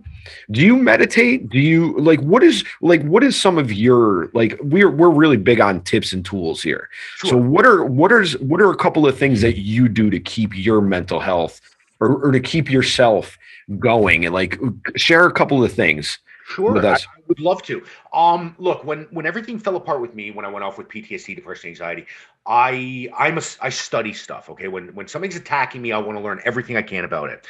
[0.52, 1.50] do you meditate?
[1.50, 5.38] Do you like what is like what is some of your like we're we're really
[5.38, 6.90] big on tips and tools here.
[7.24, 10.20] So what are what are what are a couple of things that you do to
[10.20, 11.62] keep your mental health
[12.00, 13.38] or, or to keep yourself
[13.78, 14.60] going and like
[14.96, 16.20] share a couple of things
[16.50, 16.94] Sure, I.
[16.94, 17.84] I would love to.
[18.12, 21.36] Um, look, when when everything fell apart with me, when I went off with PTSD,
[21.36, 22.08] depression, anxiety,
[22.48, 24.50] I I'm a I study stuff.
[24.50, 27.46] Okay, when when something's attacking me, I want to learn everything I can about it.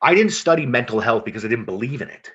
[0.00, 2.30] I didn't study mental health because I didn't believe in it.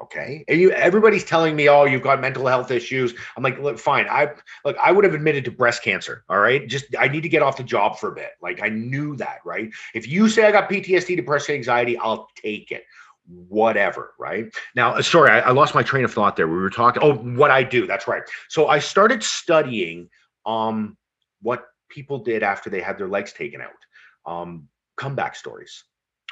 [0.00, 3.12] Okay, and you everybody's telling me, oh, you've got mental health issues.
[3.36, 4.06] I'm like, look, fine.
[4.08, 4.30] I
[4.64, 6.24] look, I would have admitted to breast cancer.
[6.28, 8.30] All right, just I need to get off the job for a bit.
[8.40, 9.68] Like I knew that, right?
[9.94, 12.84] If you say I got PTSD, depression, anxiety, I'll take it
[13.26, 14.46] whatever, right?
[14.74, 16.48] Now, uh, sorry, I, I lost my train of thought there.
[16.48, 17.86] We were talking, oh, what I do.
[17.86, 18.22] That's right.
[18.48, 20.08] So I started studying
[20.46, 20.96] um,
[21.42, 25.84] what people did after they had their legs taken out, um, comeback stories.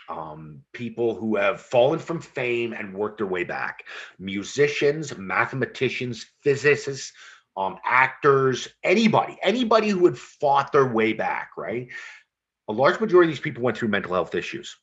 [0.09, 3.85] Um, people who have fallen from fame and worked their way back,
[4.19, 7.13] musicians, mathematicians, physicists,
[7.57, 11.89] um, actors, anybody, anybody who had fought their way back, right?
[12.69, 14.77] A large majority of these people went through mental health issues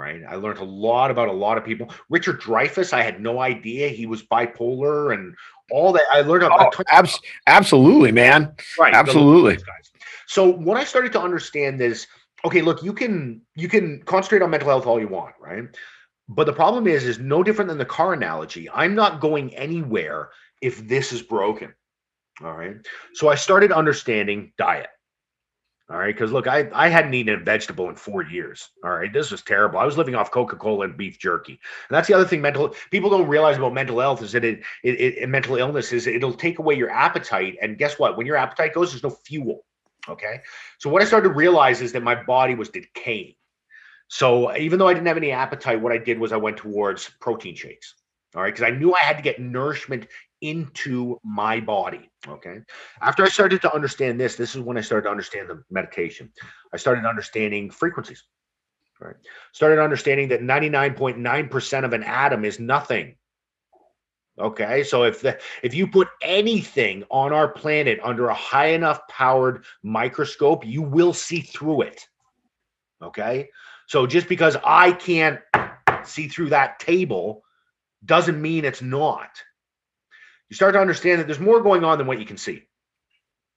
[0.00, 0.22] right?
[0.28, 1.92] I learned a lot about a lot of people.
[2.08, 5.34] Richard Dreyfuss, I had no idea he was bipolar and
[5.70, 6.04] all that.
[6.10, 8.54] I learned a, a Oh, abs- absolutely, man.
[8.78, 9.58] right, absolutely.
[10.26, 12.06] So what I started to understand is,
[12.44, 15.64] okay, look, you can you can concentrate on mental health all you want, right?
[16.28, 18.70] But the problem is, is no different than the car analogy.
[18.70, 20.30] I'm not going anywhere
[20.62, 21.74] if this is broken?
[22.42, 22.76] All right.
[23.14, 24.88] So I started understanding diet.
[25.90, 26.14] All right.
[26.14, 28.70] Because look, I, I hadn't eaten a vegetable in four years.
[28.84, 29.12] All right.
[29.12, 29.78] This was terrible.
[29.80, 31.52] I was living off Coca Cola and beef jerky.
[31.52, 34.62] And that's the other thing mental people don't realize about mental health is that it,
[34.84, 37.56] it, it mental illness is it'll take away your appetite.
[37.60, 38.16] And guess what?
[38.16, 39.64] When your appetite goes, there's no fuel.
[40.08, 40.40] Okay.
[40.78, 43.34] So what I started to realize is that my body was decaying.
[44.06, 47.10] So even though I didn't have any appetite, what I did was I went towards
[47.20, 47.94] protein shakes.
[48.34, 48.54] All right.
[48.54, 50.06] Because I knew I had to get nourishment
[50.40, 52.10] into my body.
[52.28, 52.60] Okay.
[53.00, 56.30] After I started to understand this, this is when I started to understand the meditation.
[56.72, 58.24] I started understanding frequencies.
[59.00, 59.16] Right.
[59.52, 63.16] Started understanding that 99.9% of an atom is nothing.
[64.38, 64.84] Okay.
[64.84, 69.64] So if the if you put anything on our planet under a high enough powered
[69.82, 72.06] microscope, you will see through it.
[73.02, 73.48] Okay.
[73.86, 75.40] So just because I can't
[76.04, 77.42] see through that table
[78.04, 79.30] doesn't mean it's not
[80.50, 82.64] you start to understand that there's more going on than what you can see.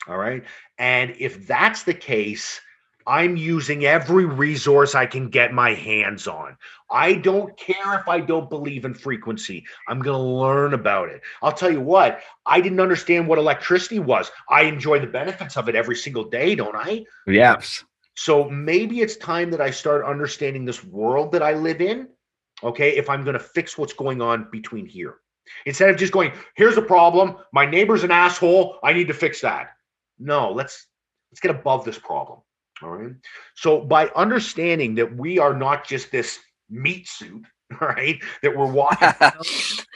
[0.07, 0.43] All right.
[0.77, 2.61] And if that's the case,
[3.07, 6.55] I'm using every resource I can get my hands on.
[6.91, 9.65] I don't care if I don't believe in frequency.
[9.89, 11.21] I'm going to learn about it.
[11.41, 14.31] I'll tell you what, I didn't understand what electricity was.
[14.47, 17.05] I enjoy the benefits of it every single day, don't I?
[17.25, 17.83] Yes.
[18.15, 22.07] So maybe it's time that I start understanding this world that I live in.
[22.63, 22.95] Okay.
[22.97, 25.17] If I'm going to fix what's going on between here.
[25.65, 29.41] Instead of just going, here's a problem, my neighbor's an asshole, I need to fix
[29.41, 29.71] that.
[30.19, 30.87] No, let's
[31.31, 32.39] let's get above this problem.
[32.81, 33.13] All right.
[33.55, 36.39] So by understanding that we are not just this
[36.69, 37.45] meat suit,
[37.81, 38.21] right?
[38.41, 39.09] That we're walking,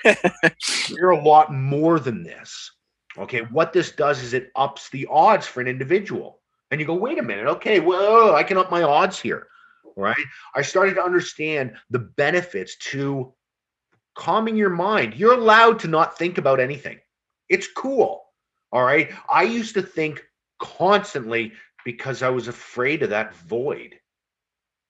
[0.91, 2.71] we're a lot more than this.
[3.17, 3.41] Okay.
[3.51, 6.41] What this does is it ups the odds for an individual.
[6.69, 9.47] And you go, wait a minute, okay, well, I can up my odds here.
[9.97, 10.15] Right.
[10.53, 13.33] I started to understand the benefits to
[14.15, 15.15] calming your mind.
[15.15, 16.99] You're allowed to not think about anything.
[17.49, 18.23] It's cool.
[18.71, 19.11] All right.
[19.31, 20.23] I used to think
[20.59, 21.51] constantly
[21.83, 23.95] because I was afraid of that void.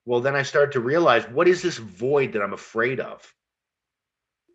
[0.04, 3.22] Well, then I started to realize what is this void that I'm afraid of?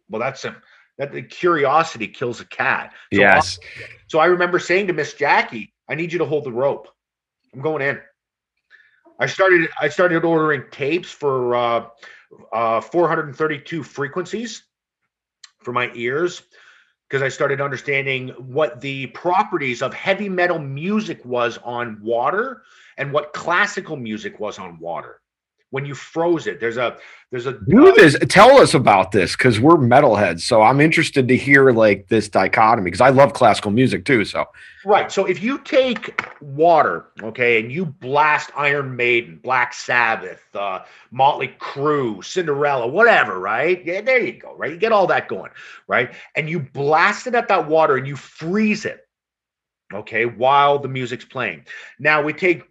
[0.10, 0.56] Well, that's a
[1.00, 2.94] that the curiosity kills a cat.
[3.12, 3.58] So yes.
[3.62, 6.88] I, so I remember saying to Miss Jackie, I need you to hold the rope.
[7.54, 8.00] I'm going in.
[9.20, 11.86] I started I started ordering tapes for uh
[12.52, 14.64] uh, 432 frequencies
[15.60, 16.42] for my ears
[17.08, 22.64] because I started understanding what the properties of heavy metal music was on water
[22.98, 25.22] and what classical music was on water
[25.74, 26.60] when you froze it.
[26.60, 26.98] There's a
[27.32, 28.16] there's a do this.
[28.30, 30.42] Tell us about this because we're metalheads.
[30.42, 34.24] So I'm interested to hear like this dichotomy because I love classical music too.
[34.24, 34.46] So
[34.86, 35.12] right.
[35.12, 41.56] So if you take water, okay, and you blast Iron Maiden, Black Sabbath, uh, Motley
[41.60, 43.84] Crue, Cinderella, whatever, right?
[43.84, 44.56] Yeah, there you go.
[44.56, 45.50] Right, you get all that going,
[45.88, 46.14] right?
[46.36, 49.08] And you blast it at that water and you freeze it,
[49.92, 51.66] okay, while the music's playing.
[51.98, 52.62] Now we take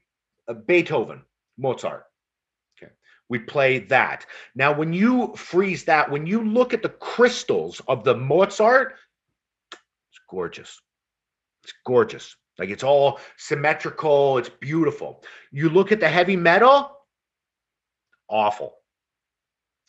[0.46, 1.22] uh, Beethoven,
[1.58, 2.04] Mozart
[3.32, 4.26] we play that.
[4.54, 8.96] Now, when you freeze that, when you look at the crystals of the Mozart,
[9.72, 10.78] it's gorgeous.
[11.64, 12.36] It's gorgeous.
[12.58, 15.24] Like it's all symmetrical, it's beautiful.
[15.50, 16.94] You look at the heavy metal,
[18.28, 18.74] awful.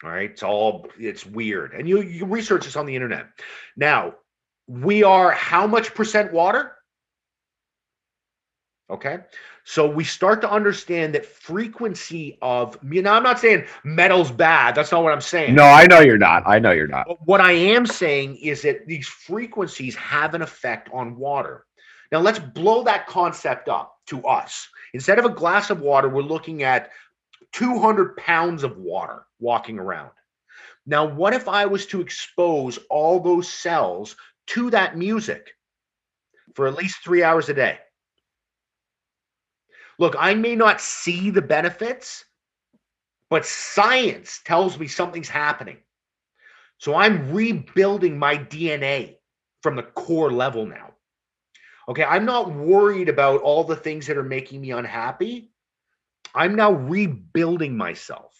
[0.05, 1.73] All right, it's all it's weird.
[1.73, 3.27] And you you research this on the internet.
[3.75, 4.13] Now,
[4.69, 6.77] we are how much percent water?
[8.89, 9.17] Okay.
[9.65, 14.75] So we start to understand that frequency of you know, I'm not saying metal's bad.
[14.75, 15.55] That's not what I'm saying.
[15.55, 16.43] No, I know you're not.
[16.45, 17.07] I know you're not.
[17.07, 21.65] But what I am saying is that these frequencies have an effect on water.
[22.11, 24.67] Now let's blow that concept up to us.
[24.93, 26.91] Instead of a glass of water, we're looking at
[27.53, 30.11] 200 pounds of water walking around.
[30.85, 34.15] Now, what if I was to expose all those cells
[34.47, 35.51] to that music
[36.55, 37.77] for at least three hours a day?
[40.03, 42.25] Look, I may not see the benefits,
[43.29, 45.77] but science tells me something's happening.
[46.77, 49.15] So I'm rebuilding my DNA
[49.61, 50.91] from the core level now.
[51.87, 55.53] Okay, I'm not worried about all the things that are making me unhappy.
[56.35, 58.33] I'm now rebuilding myself.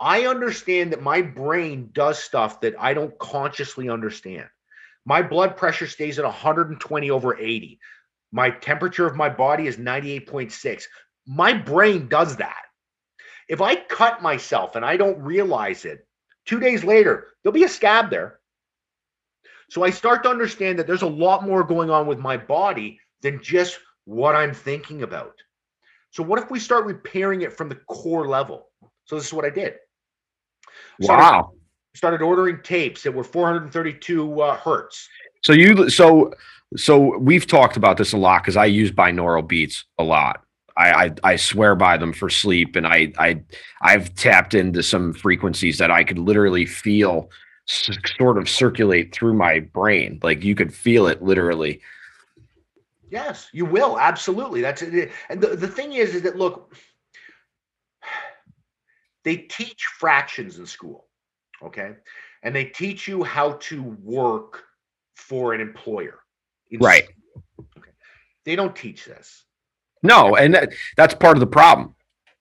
[0.00, 4.48] I understand that my brain does stuff that I don't consciously understand.
[5.04, 7.78] My blood pressure stays at 120 over 80.
[8.32, 10.84] My temperature of my body is 98.6.
[11.26, 12.62] My brain does that.
[13.48, 16.06] If I cut myself and I don't realize it,
[16.46, 18.38] two days later, there'll be a scab there.
[19.70, 22.98] So I start to understand that there's a lot more going on with my body
[23.20, 25.34] than just what I'm thinking about.
[26.10, 28.68] So, what if we start repairing it from the core level?
[29.06, 29.76] So, this is what I did.
[31.00, 31.52] Started, wow.
[31.94, 35.08] Started ordering tapes that were 432 uh, hertz.
[35.42, 36.32] So you so
[36.76, 40.44] so we've talked about this a lot because I use binaural beats a lot.
[40.76, 43.42] I, I I swear by them for sleep, and I I
[43.82, 47.30] I've tapped into some frequencies that I could literally feel
[47.66, 50.18] sort of circulate through my brain.
[50.22, 51.80] Like you could feel it literally.
[53.10, 54.62] Yes, you will absolutely.
[54.62, 55.12] That's it.
[55.28, 56.74] And the, the thing is, is that look,
[59.24, 61.06] they teach fractions in school,
[61.62, 61.92] okay,
[62.42, 64.64] and they teach you how to work
[65.14, 66.20] for an employer,
[66.80, 67.08] Right.
[67.78, 67.90] Okay,
[68.44, 69.44] they don't teach this.
[70.02, 71.94] No, and that, that's part of the problem.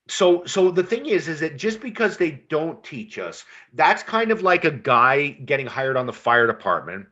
[0.07, 4.32] So, so the thing is, is that just because they don't teach us, that's kind
[4.32, 7.05] of like a guy getting hired on the fire department,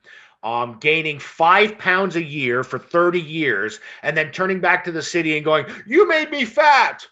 [0.43, 5.01] um, gaining five pounds a year for 30 years, and then turning back to the
[5.01, 7.05] city and going, You made me fat.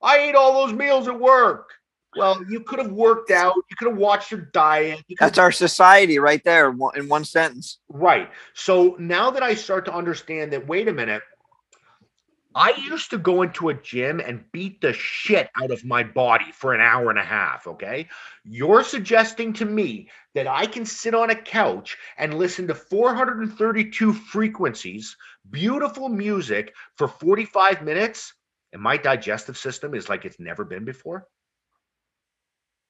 [0.00, 1.70] I ate all those meals at work.
[2.14, 5.02] Well, you could have worked out, you could have watched your diet.
[5.08, 7.78] You That's our society right there in one sentence.
[7.88, 8.30] Right.
[8.54, 11.22] So now that I start to understand that, wait a minute,
[12.54, 16.52] I used to go into a gym and beat the shit out of my body
[16.52, 17.66] for an hour and a half.
[17.66, 18.08] Okay.
[18.44, 24.12] You're suggesting to me that I can sit on a couch and listen to 432
[24.12, 25.16] frequencies,
[25.50, 28.34] beautiful music for 45 minutes,
[28.74, 31.26] and my digestive system is like it's never been before?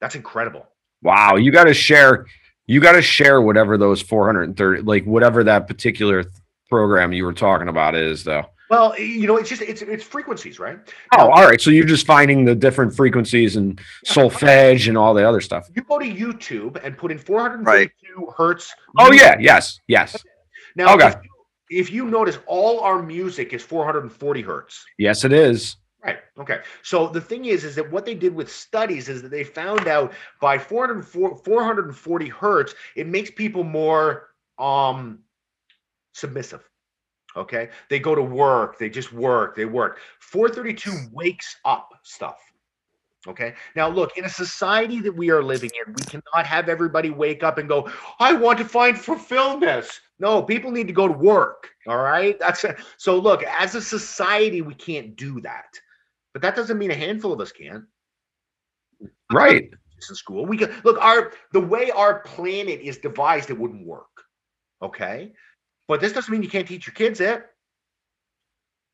[0.03, 0.67] That's incredible.
[1.01, 2.27] Wow, you got to share.
[2.67, 6.35] You got to share whatever those 430, like whatever that particular th-
[6.69, 8.45] program you were talking about is, though.
[8.71, 10.79] Well, you know, it's just it's it's frequencies, right?
[11.15, 11.61] Oh, all right.
[11.61, 15.69] So you're just finding the different frequencies and solfege and all the other stuff.
[15.75, 18.75] you go to YouTube and put in 432 hertz.
[18.99, 19.27] Oh music.
[19.27, 20.17] yeah, yes, yes,
[20.75, 21.09] Now, Okay.
[21.09, 24.85] if, you, if you notice, all our music is 440 hertz.
[24.99, 25.25] yes.
[25.25, 25.77] It is.
[26.05, 26.19] Right.
[26.37, 26.61] Okay.
[26.83, 29.87] So the thing is, is that what they did with studies is that they found
[29.87, 35.21] out by 404 440 hertz, it makes people more um
[36.13, 36.69] submissive.
[37.37, 37.71] Okay.
[37.89, 39.99] They go to work, they just work, they work.
[40.19, 42.39] 432 wakes up stuff.
[43.29, 43.55] Okay.
[43.77, 47.45] Now, look, in a society that we are living in, we cannot have everybody wake
[47.45, 47.89] up and go,
[48.19, 49.87] I want to find fulfillment.
[50.19, 51.71] No, people need to go to work.
[51.87, 52.37] All right.
[52.41, 52.79] That's it.
[52.97, 55.81] So, look, as a society, we can't do that.
[56.33, 57.85] But that doesn't mean a handful of us can't.
[59.31, 59.71] Right.
[60.09, 60.47] In school.
[60.47, 64.09] We can look, our the way our planet is devised, it wouldn't work.
[64.81, 65.33] Okay.
[65.89, 67.47] But this doesn't mean you can't teach your kids it.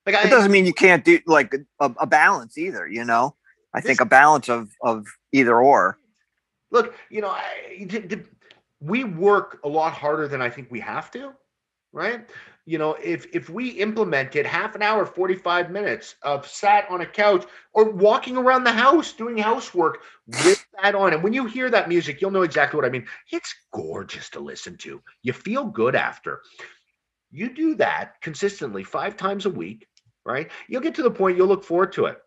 [0.04, 2.88] Like I It doesn't mean you can't do like a, a balance either.
[2.88, 3.36] You know,
[3.74, 5.98] I think a balance of of either or.
[6.70, 8.22] look, you know, I, d- d-
[8.80, 11.32] we work a lot harder than I think we have to,
[11.92, 12.28] right?
[12.68, 17.06] You know, if if we implemented half an hour, 45 minutes of sat on a
[17.06, 20.00] couch or walking around the house doing housework
[20.44, 23.06] with that on, and when you hear that music, you'll know exactly what I mean.
[23.32, 25.00] It's gorgeous to listen to.
[25.22, 26.42] You feel good after.
[27.30, 29.88] You do that consistently five times a week,
[30.26, 30.50] right?
[30.68, 32.18] You'll get to the point you'll look forward to it.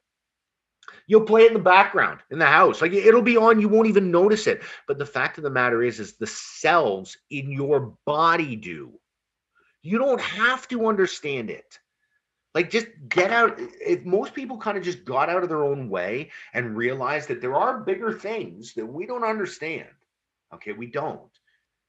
[1.05, 2.81] You'll play it in the background in the house.
[2.81, 4.63] Like it'll be on, you won't even notice it.
[4.87, 8.93] But the fact of the matter is, is the cells in your body do.
[9.84, 11.79] You don't have to understand it.
[12.53, 13.55] Like just get out.
[13.57, 17.41] If most people kind of just got out of their own way and realized that
[17.41, 19.88] there are bigger things that we don't understand.
[20.53, 21.32] Okay, we don't.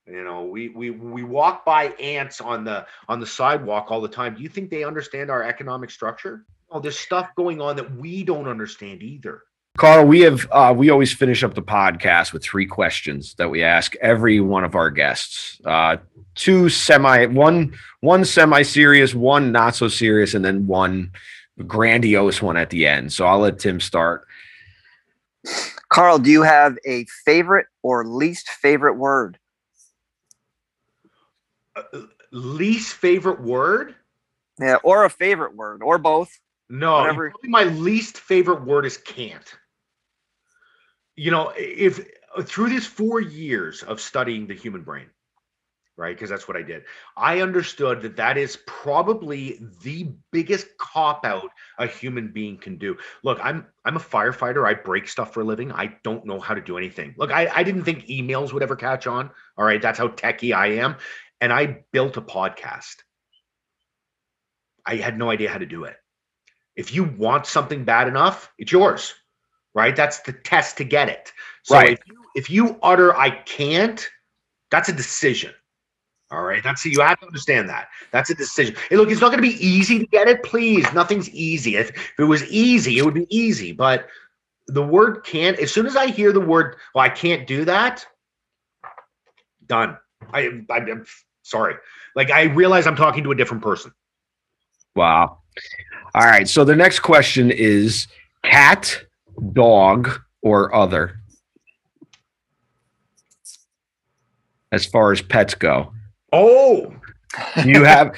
[0.07, 4.09] You know, we we we walk by ants on the on the sidewalk all the
[4.09, 4.35] time.
[4.35, 6.45] Do you think they understand our economic structure?
[6.71, 9.43] Oh, there's stuff going on that we don't understand either.
[9.79, 13.63] Carl, we have uh, we always finish up the podcast with three questions that we
[13.63, 15.61] ask every one of our guests.
[15.65, 15.97] Uh,
[16.35, 21.11] two semi, one one semi serious, one not so serious, and then one
[21.67, 23.13] grandiose one at the end.
[23.13, 24.27] So I'll let Tim start.
[25.89, 29.39] Carl, do you have a favorite or least favorite word?
[32.31, 33.95] Least favorite word?
[34.61, 36.31] Yeah, or a favorite word, or both.
[36.69, 39.55] No, probably my least favorite word is can't.
[41.17, 42.01] You know, if
[42.37, 45.07] uh, through these four years of studying the human brain,
[45.97, 46.15] right?
[46.15, 46.85] Because that's what I did.
[47.17, 52.97] I understood that that is probably the biggest cop out a human being can do.
[53.23, 54.67] Look, I'm I'm a firefighter.
[54.67, 55.71] I break stuff for a living.
[55.73, 57.15] I don't know how to do anything.
[57.19, 59.31] Look, I, I didn't think emails would ever catch on.
[59.57, 60.97] All right, that's how techie I am.
[61.41, 62.97] And I built a podcast.
[64.87, 65.97] I had no idea how to do it.
[66.75, 69.15] If you want something bad enough, it's yours.
[69.75, 69.97] Right?
[69.97, 71.33] That's the test to get it.
[71.63, 71.93] So Right.
[71.93, 74.07] if you if you utter I can't,
[74.71, 75.53] that's a decision.
[76.31, 76.63] All right.
[76.63, 77.89] That's you have to understand that.
[78.11, 78.75] That's a decision.
[78.89, 80.43] Hey, look, it's not going to be easy to get it.
[80.43, 81.77] Please, nothing's easy.
[81.77, 83.73] If, if it was easy, it would be easy.
[83.73, 84.09] But
[84.67, 85.59] the word can't.
[85.59, 88.07] As soon as I hear the word, well, I can't do that.
[89.67, 89.99] Done.
[90.33, 91.05] I, I, am
[91.43, 91.75] Sorry.
[92.15, 93.93] Like I realize I'm talking to a different person.
[94.95, 95.39] Wow.
[96.15, 96.49] All right.
[96.49, 98.07] So the next question is
[98.43, 99.05] cat,
[99.53, 101.19] dog, or other?
[104.71, 105.93] As far as pets go.
[106.33, 106.95] Oh,
[107.65, 108.17] You have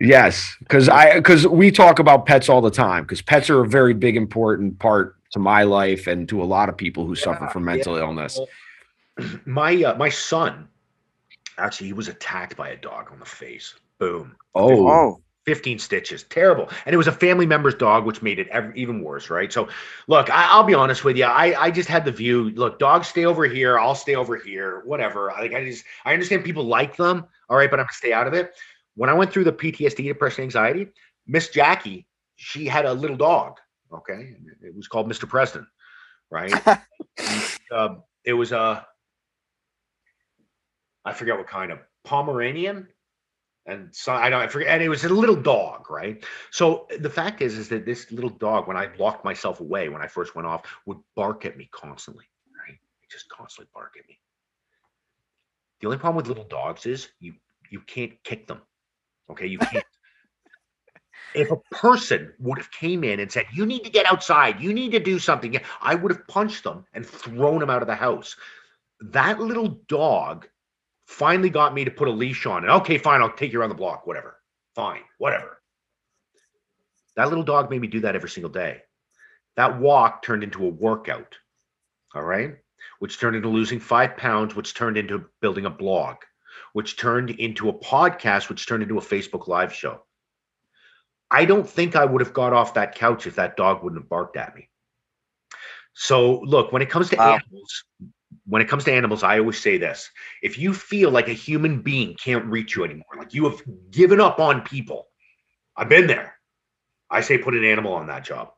[0.00, 3.68] yes, because I because we talk about pets all the time because pets are a
[3.68, 7.48] very big important part to my life and to a lot of people who suffer
[7.48, 8.38] from mental illness.
[9.46, 10.68] my uh, my son
[11.58, 13.74] actually he was attacked by a dog on the face.
[13.98, 14.36] Boom.
[14.54, 16.22] Oh, Oh, 15 stitches.
[16.24, 16.70] Terrible.
[16.86, 19.52] And it was a family member's dog which made it ev- even worse right?
[19.52, 19.68] So
[20.08, 23.08] look I, i'll be honest with you I, I just had the view look dogs
[23.08, 25.32] stay over here i'll stay over here whatever.
[25.38, 28.26] Like i just i understand people like them all right but i'm gonna stay out
[28.26, 28.54] of it.
[28.96, 30.88] When i went through the ptsd depression anxiety
[31.26, 33.58] miss jackie she had a little dog
[33.92, 34.34] okay?
[34.62, 35.68] It was called mr president
[36.30, 36.52] right?
[37.16, 38.84] And, um, it was a
[41.04, 42.88] i forget what kind of pomeranian
[43.66, 46.22] and so I don't I forget, and it was a little dog, right?
[46.50, 50.02] So the fact is, is that this little dog, when I locked myself away when
[50.02, 52.26] I first went off, would bark at me constantly,
[52.66, 52.78] right?
[53.10, 54.18] Just constantly bark at me.
[55.80, 57.34] The only problem with little dogs is you
[57.70, 58.60] you can't kick them.
[59.30, 59.84] Okay, you can't.
[61.34, 64.60] if a person would have came in and said, "You need to get outside.
[64.60, 67.88] You need to do something," I would have punched them and thrown them out of
[67.88, 68.36] the house.
[69.00, 70.48] That little dog
[71.06, 72.68] finally got me to put a leash on it.
[72.68, 74.40] Okay, fine, I'll take you around the block, whatever.
[74.74, 75.60] Fine, whatever.
[77.16, 78.82] That little dog made me do that every single day.
[79.56, 81.36] That walk turned into a workout,
[82.14, 82.56] all right,
[82.98, 86.16] which turned into losing five pounds, which turned into building a blog,
[86.72, 90.04] which turned into a podcast, which turned into a Facebook Live show.
[91.30, 94.08] I don't think I would have got off that couch if that dog wouldn't have
[94.08, 94.68] barked at me.
[95.92, 97.34] So, look, when it comes to Wow.
[97.34, 97.84] animals,
[98.46, 100.10] when it comes to animals, I always say this
[100.42, 104.20] if you feel like a human being can't reach you anymore, like you have given
[104.20, 105.08] up on people,
[105.76, 106.34] I've been there.
[107.10, 108.50] I say put an animal on that job.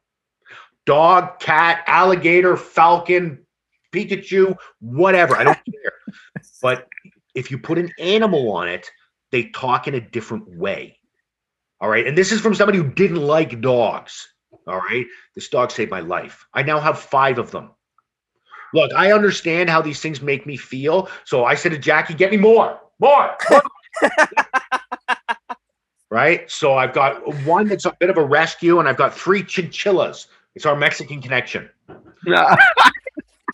[0.85, 3.45] Dog, cat, alligator, falcon,
[3.93, 5.37] Pikachu, whatever.
[5.37, 5.93] I don't care.
[6.62, 6.89] But
[7.35, 8.91] if you put an animal on it,
[9.33, 10.99] they talk in a different way.
[11.81, 12.07] All right.
[12.07, 14.33] And this is from somebody who didn't like dogs.
[14.66, 15.07] All right.
[15.35, 16.47] This dog saved my life.
[16.55, 17.72] I now have five of them.
[18.75, 21.09] Look, I understand how these things make me feel.
[21.25, 23.37] So I said to Jackie, get me more, more.
[23.51, 23.62] more."
[26.11, 26.51] right.
[26.51, 30.27] So I've got one that's a bit of a rescue, and I've got three chinchillas.
[30.55, 31.69] It's our Mexican connection.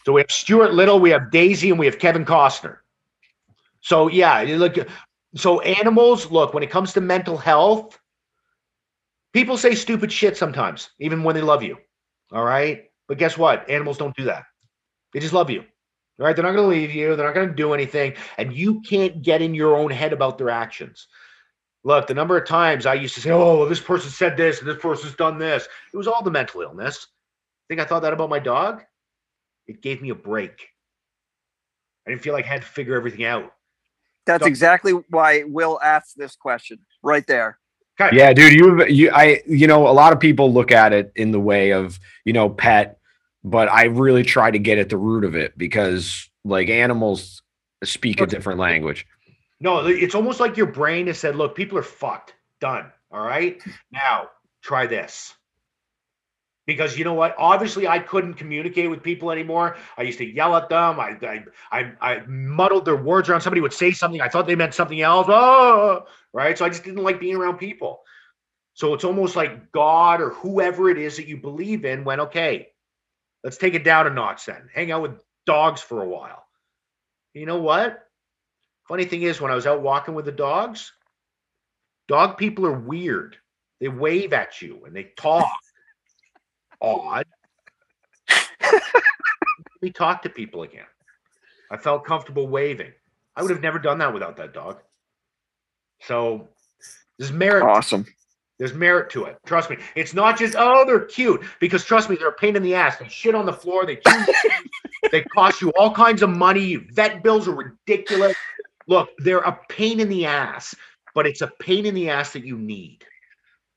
[0.05, 2.79] So we have Stuart Little, we have Daisy, and we have Kevin Costner.
[3.81, 4.77] So yeah, look.
[5.35, 7.99] So animals, look, when it comes to mental health,
[9.33, 11.79] people say stupid shit sometimes, even when they love you.
[12.33, 12.85] All right.
[13.09, 13.69] But guess what?
[13.69, 14.45] Animals don't do that.
[15.13, 15.61] They just love you.
[15.61, 16.35] All right.
[16.37, 17.17] They're not going to leave you.
[17.17, 18.15] They're not going to do anything.
[18.39, 21.09] And you can't get in your own head about their actions.
[21.85, 24.69] Look, the number of times I used to say, oh, this person said this and
[24.69, 25.67] this person's done this.
[25.93, 27.07] It was all the mental illness.
[27.09, 28.83] I Think I thought that about my dog?
[29.67, 30.69] It gave me a break.
[32.07, 33.53] I didn't feel like I had to figure everything out.
[34.27, 37.59] that's Don't- exactly why Will asked this question right there.
[38.01, 38.17] Okay.
[38.17, 38.53] yeah, dude.
[38.55, 41.73] You, you, I, you know, a lot of people look at it in the way
[41.73, 42.99] of, you know, pet,
[43.45, 47.43] but I really try to get at the root of it because, like, animals
[47.85, 49.07] speak a different language.
[49.61, 52.35] No, it's almost like your brain has said, look, people are fucked.
[52.61, 52.93] Done.
[53.11, 53.61] All right.
[53.91, 54.29] Now
[54.63, 55.35] try this.
[56.65, 57.35] Because you know what?
[57.39, 59.77] Obviously, I couldn't communicate with people anymore.
[59.99, 61.01] I used to yell at them.
[61.01, 63.41] I I I, I muddled their words around.
[63.41, 64.21] Somebody would say something.
[64.21, 65.27] I thought they meant something else.
[65.29, 66.57] Oh, right.
[66.57, 68.03] So I just didn't like being around people.
[68.75, 72.69] So it's almost like God or whoever it is that you believe in went, okay,
[73.45, 74.69] let's take it down a notch then.
[74.75, 76.45] Hang out with dogs for a while.
[77.35, 78.07] You know what?
[78.89, 80.93] Funny thing is, when I was out walking with the dogs,
[82.09, 83.37] dog people are weird.
[83.81, 85.51] They wave at you and they talk.
[86.81, 87.27] Odd.
[89.81, 90.87] we talk to people again.
[91.71, 92.93] I felt comfortable waving.
[93.35, 94.83] I would have never done that without that dog.
[96.03, 96.49] So
[97.19, 97.63] there's merit.
[97.63, 98.05] Awesome.
[98.59, 99.39] There's merit to it.
[99.47, 99.79] Trust me.
[99.97, 102.97] It's not just oh they're cute because trust me they're a pain in the ass.
[102.99, 103.87] They shit on the floor.
[103.87, 104.25] They chew.
[105.11, 106.77] they cost you all kinds of money.
[106.77, 108.37] Vet bills are ridiculous.
[108.87, 110.75] Look, they're a pain in the ass,
[111.15, 113.05] but it's a pain in the ass that you need.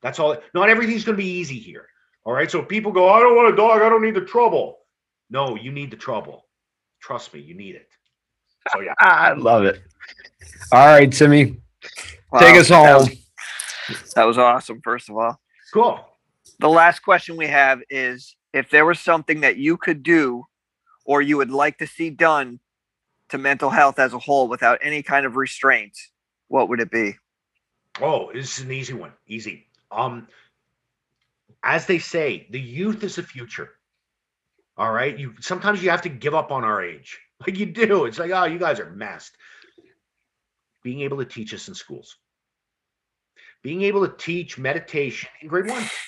[0.02, 0.38] That's all.
[0.54, 1.88] Not everything's going to be easy here.
[2.26, 2.50] All right.
[2.50, 3.82] So people go, I don't want a dog.
[3.82, 4.80] I don't need the trouble.
[5.30, 6.46] No, you need the trouble.
[7.02, 7.88] Trust me, you need it.
[8.72, 8.94] So yeah.
[9.00, 9.82] I love it.
[10.72, 11.58] All right, Timmy,
[12.32, 13.10] Wow, take us that home.
[14.16, 14.82] that was awesome.
[14.82, 15.40] First of all,
[15.74, 16.00] Cool.
[16.60, 20.46] the last question we have is: if there was something that you could do,
[21.06, 22.60] or you would like to see done,
[23.30, 26.12] to mental health as a whole, without any kind of restraints,
[26.48, 27.16] what would it be?
[28.02, 29.14] Oh, this is an easy one.
[29.28, 29.68] Easy.
[29.92, 30.28] Um,
[31.64, 33.72] as they say, the youth is the future.
[34.78, 35.18] All right.
[35.18, 37.20] You sometimes you have to give up on our age.
[37.46, 38.06] Like you do.
[38.06, 39.36] It's like, oh, you guys are messed.
[40.84, 42.16] Being able to teach us in schools.
[43.66, 45.84] Being able to teach meditation in grade one.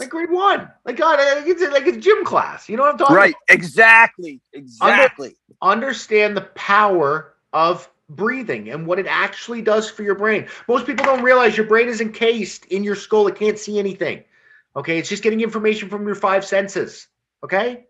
[0.00, 0.68] Like grade one.
[0.84, 2.68] Like God, it's like a gym class.
[2.68, 3.30] You know what I'm talking Right.
[3.30, 3.38] about?
[3.48, 4.40] Right, exactly.
[4.52, 5.36] Exactly.
[5.60, 10.48] understand the power of breathing and what it actually does for your brain.
[10.66, 13.28] Most people don't realize your brain is encased in your skull.
[13.28, 14.24] It can't see anything.
[14.74, 14.98] Okay.
[14.98, 17.06] It's just getting information from your five senses.
[17.44, 17.84] Okay.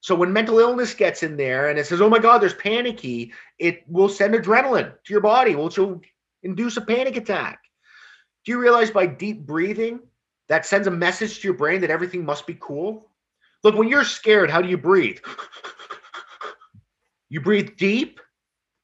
[0.00, 3.32] So when mental illness gets in there and it says, oh my God, there's panicky,
[3.58, 6.00] it will send adrenaline to your body, which will
[6.42, 7.60] induce a panic attack.
[8.44, 10.00] Do you realize by deep breathing,
[10.48, 13.08] that sends a message to your brain that everything must be cool?
[13.62, 15.18] Look, when you're scared, how do you breathe?
[17.32, 18.18] You breathe deep.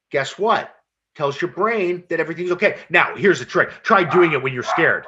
[0.09, 0.73] Guess what?
[1.15, 2.77] Tells your brain that everything's okay.
[2.89, 3.69] Now, here's the trick.
[3.83, 5.05] Try doing it when you're scared.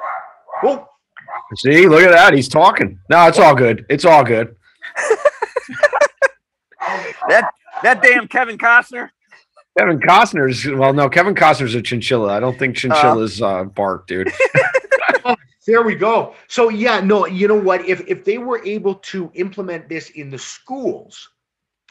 [0.62, 0.86] Oh,
[1.56, 2.34] See, look at that.
[2.34, 2.98] He's talking.
[3.08, 3.86] No, it's all good.
[3.88, 4.54] It's all good.
[7.28, 9.10] That that damn Kevin Costner.
[9.80, 12.28] Kevin Costner's well, no, Kevin Costner's a chinchilla.
[12.34, 14.30] I don't think chinchillas uh, bark, dude.
[15.66, 16.34] there we go.
[16.48, 17.88] So yeah, no, you know what?
[17.88, 21.30] If if they were able to implement this in the schools,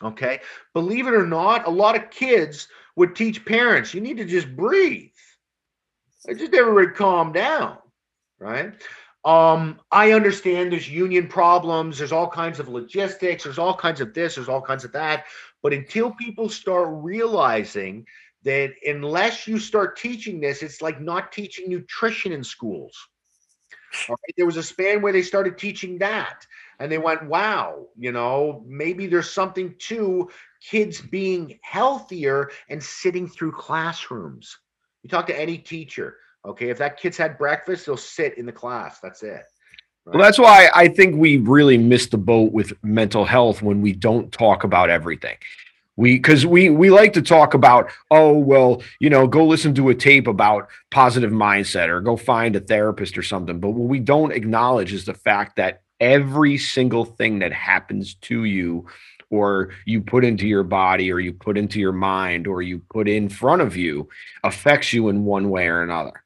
[0.04, 0.40] okay,
[0.76, 4.56] believe it or not, a lot of kids would teach parents, you need to just
[4.56, 5.10] breathe.
[6.36, 7.78] Just everybody calm down,
[8.38, 8.74] right?
[9.26, 14.14] Um, I understand there's union problems, there's all kinds of logistics, there's all kinds of
[14.14, 15.26] this, there's all kinds of that.
[15.62, 18.06] But until people start realizing
[18.44, 22.96] that unless you start teaching this, it's like not teaching nutrition in schools.
[24.38, 26.46] There was a span where they started teaching that,
[26.80, 30.30] and they went, wow, you know, maybe there's something to
[30.62, 34.58] kids being healthier and sitting through classrooms.
[35.04, 38.52] You talk to any teacher, okay, if that kid's had breakfast, they'll sit in the
[38.52, 39.00] class.
[39.00, 39.44] That's it.
[40.06, 43.94] Well, that's why I think we really miss the boat with mental health when we
[43.94, 45.38] don't talk about everything.
[45.98, 49.90] We because we we like to talk about oh well you know go listen to
[49.90, 53.60] a tape about positive mindset or go find a therapist or something.
[53.60, 58.46] But what we don't acknowledge is the fact that every single thing that happens to
[58.46, 58.88] you
[59.30, 63.08] or you put into your body or you put into your mind or you put
[63.08, 64.08] in front of you
[64.44, 66.24] affects you in one way or another.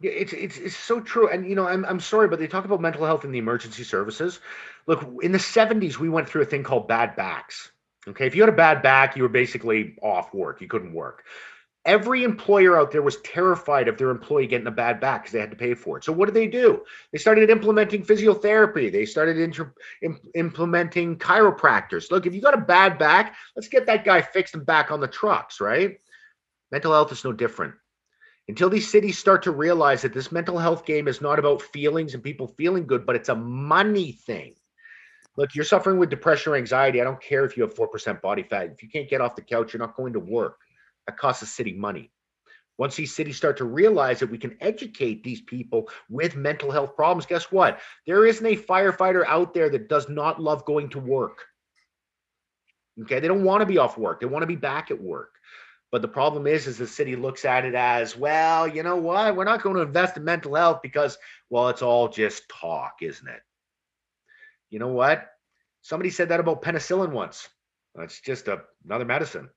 [0.00, 1.28] It's it's it's so true.
[1.28, 3.82] And you know, I'm I'm sorry, but they talk about mental health in the emergency
[3.82, 4.40] services.
[4.86, 7.72] Look, in the 70s, we went through a thing called bad backs.
[8.06, 10.60] Okay, if you had a bad back, you were basically off work.
[10.60, 11.24] You couldn't work.
[11.84, 15.40] Every employer out there was terrified of their employee getting a bad back because they
[15.40, 16.04] had to pay for it.
[16.04, 16.84] So what did they do?
[17.12, 18.92] They started implementing physiotherapy.
[18.92, 22.10] They started inter- im- implementing chiropractors.
[22.10, 25.00] Look, if you got a bad back, let's get that guy fixed and back on
[25.00, 25.98] the trucks, right?
[26.70, 27.74] Mental health is no different
[28.48, 32.14] until these cities start to realize that this mental health game is not about feelings
[32.14, 34.54] and people feeling good, but it's a money thing.
[35.36, 37.00] Look, you're suffering with depression or anxiety.
[37.00, 38.70] I don't care if you have 4% body fat.
[38.72, 40.58] If you can't get off the couch, you're not going to work.
[41.06, 42.10] That costs the city money.
[42.78, 46.96] Once these cities start to realize that we can educate these people with mental health
[46.96, 47.80] problems, guess what?
[48.06, 51.44] There isn't a firefighter out there that does not love going to work.
[53.02, 54.20] Okay, they don't want to be off work.
[54.20, 55.34] They want to be back at work.
[55.90, 59.34] But the problem is, is the city looks at it as, well, you know what?
[59.34, 61.16] We're not going to invest in mental health because,
[61.48, 63.40] well, it's all just talk, isn't it?
[64.68, 65.26] You know what?
[65.80, 67.48] Somebody said that about penicillin once.
[67.94, 69.48] That's just a, another medicine.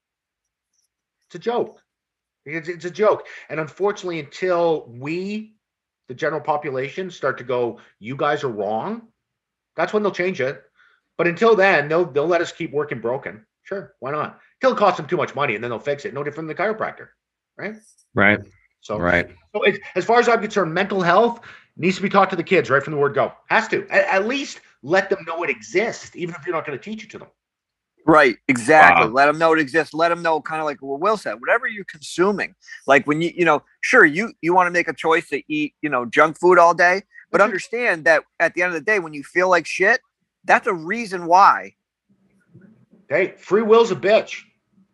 [1.28, 1.82] It's a joke.
[2.46, 3.28] It's, it's a joke.
[3.50, 5.56] And unfortunately, until we,
[6.08, 9.10] the general population, start to go, you guys are wrong,
[9.76, 10.62] that's when they'll change it.
[11.18, 13.46] But until then, they'll they'll let us keep working broken.
[13.72, 14.40] Sure, why not?
[14.60, 16.14] Till it costs them too much money, and then they'll fix it.
[16.14, 17.10] No different than the chiropractor,
[17.58, 17.76] right?
[18.14, 18.40] Right.
[18.82, 19.30] So, Right.
[19.56, 21.40] so it, as far as I'm concerned, mental health
[21.78, 23.32] needs to be taught to the kids right from the word go.
[23.50, 23.88] Has to.
[23.90, 27.04] At, at least let them know it exists, even if you're not going to teach
[27.06, 27.30] it to them.
[28.06, 29.06] Right, exactly.
[29.06, 29.14] Wow.
[29.14, 29.94] Let them know it exists.
[29.94, 31.36] Let them know, kind of like what Will said.
[31.40, 32.56] Whatever you're consuming,
[32.88, 35.76] like when you, you know, sure you you want to make a choice to eat,
[35.82, 37.46] you know, junk food all day, but Mhm.
[37.46, 40.02] understand that at the end of the day, when you feel like shit,
[40.44, 41.76] that's a reason why.
[43.12, 44.44] Hey, free will's a bitch.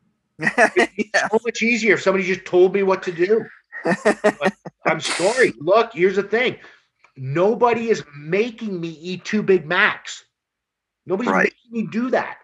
[0.39, 1.27] yeah.
[1.31, 3.45] So much easier if somebody just told me what to do.
[4.85, 5.53] I'm sorry.
[5.59, 6.57] Look, here's the thing.
[7.15, 10.25] Nobody is making me eat two Big Macs.
[11.05, 11.53] Nobody's Right.
[11.69, 12.39] making me do that.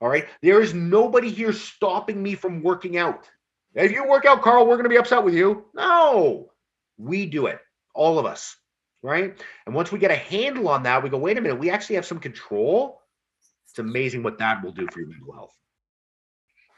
[0.00, 0.28] All right.
[0.42, 3.28] There is nobody here stopping me from working out.
[3.74, 5.64] If you work out, Carl, we're going to be upset with you.
[5.74, 6.50] No,
[6.98, 7.58] we do it.
[7.96, 8.56] All of us.
[9.02, 9.36] Right.
[9.66, 11.96] And once we get a handle on that, we go, wait a minute, we actually
[11.96, 12.99] have some control.
[13.70, 15.56] It's amazing what that will do for your mental health.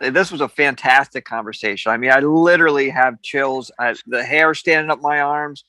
[0.01, 1.91] this was a fantastic conversation.
[1.91, 3.71] I mean, I literally have chills.
[3.79, 5.65] I, the hair standing up my arms.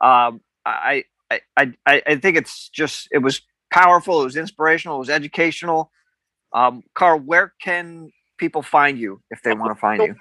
[0.00, 3.40] Um, I, I, I, I think it's just it was
[3.72, 4.20] powerful.
[4.20, 4.96] It was inspirational.
[4.96, 5.90] It was educational.
[6.52, 10.14] Um, Carl, where can people find you if they want to find you?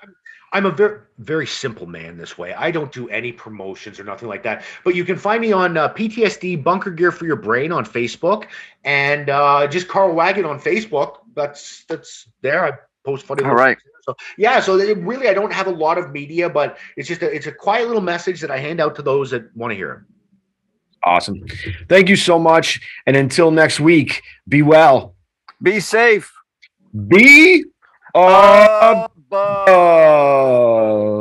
[0.54, 2.54] I'm a very very simple man this way.
[2.54, 4.64] I don't do any promotions or nothing like that.
[4.84, 8.48] But you can find me on uh, PTSD Bunker Gear for Your Brain on Facebook
[8.84, 11.20] and uh, just Carl Wagon on Facebook.
[11.36, 12.66] That's that's there.
[12.66, 12.72] I
[13.04, 13.44] post funny.
[13.44, 13.78] All right.
[14.04, 17.24] So yeah, so it, really, I don't have a lot of media, but it's just
[17.24, 19.76] a, it's a quiet little message that I hand out to those that want to
[19.76, 20.00] hear it.
[21.04, 21.46] Awesome.
[21.88, 22.82] Thank you so much.
[23.06, 25.16] And until next week, be well.
[25.62, 26.32] Be safe.
[27.08, 27.66] Be
[29.28, 31.16] above.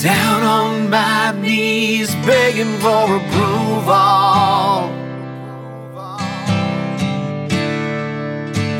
[0.00, 4.88] Down on my knees, begging for approval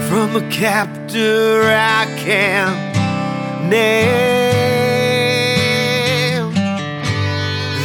[0.09, 2.79] from a captor I can't
[3.69, 3.89] name.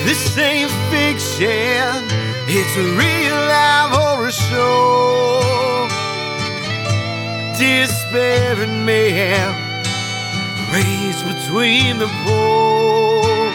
[0.06, 2.04] This ain't fiction,
[2.48, 5.88] it's a real life horror show.
[7.58, 9.63] Despair and mayhem
[10.74, 13.54] raised between the poles.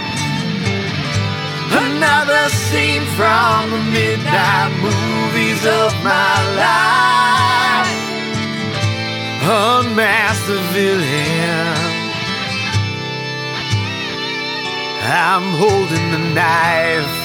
[1.85, 6.35] Another scene from the midnight movies of my
[6.65, 7.91] life.
[9.43, 11.89] Unmasked the villain.
[15.11, 17.18] I'm holding the knife.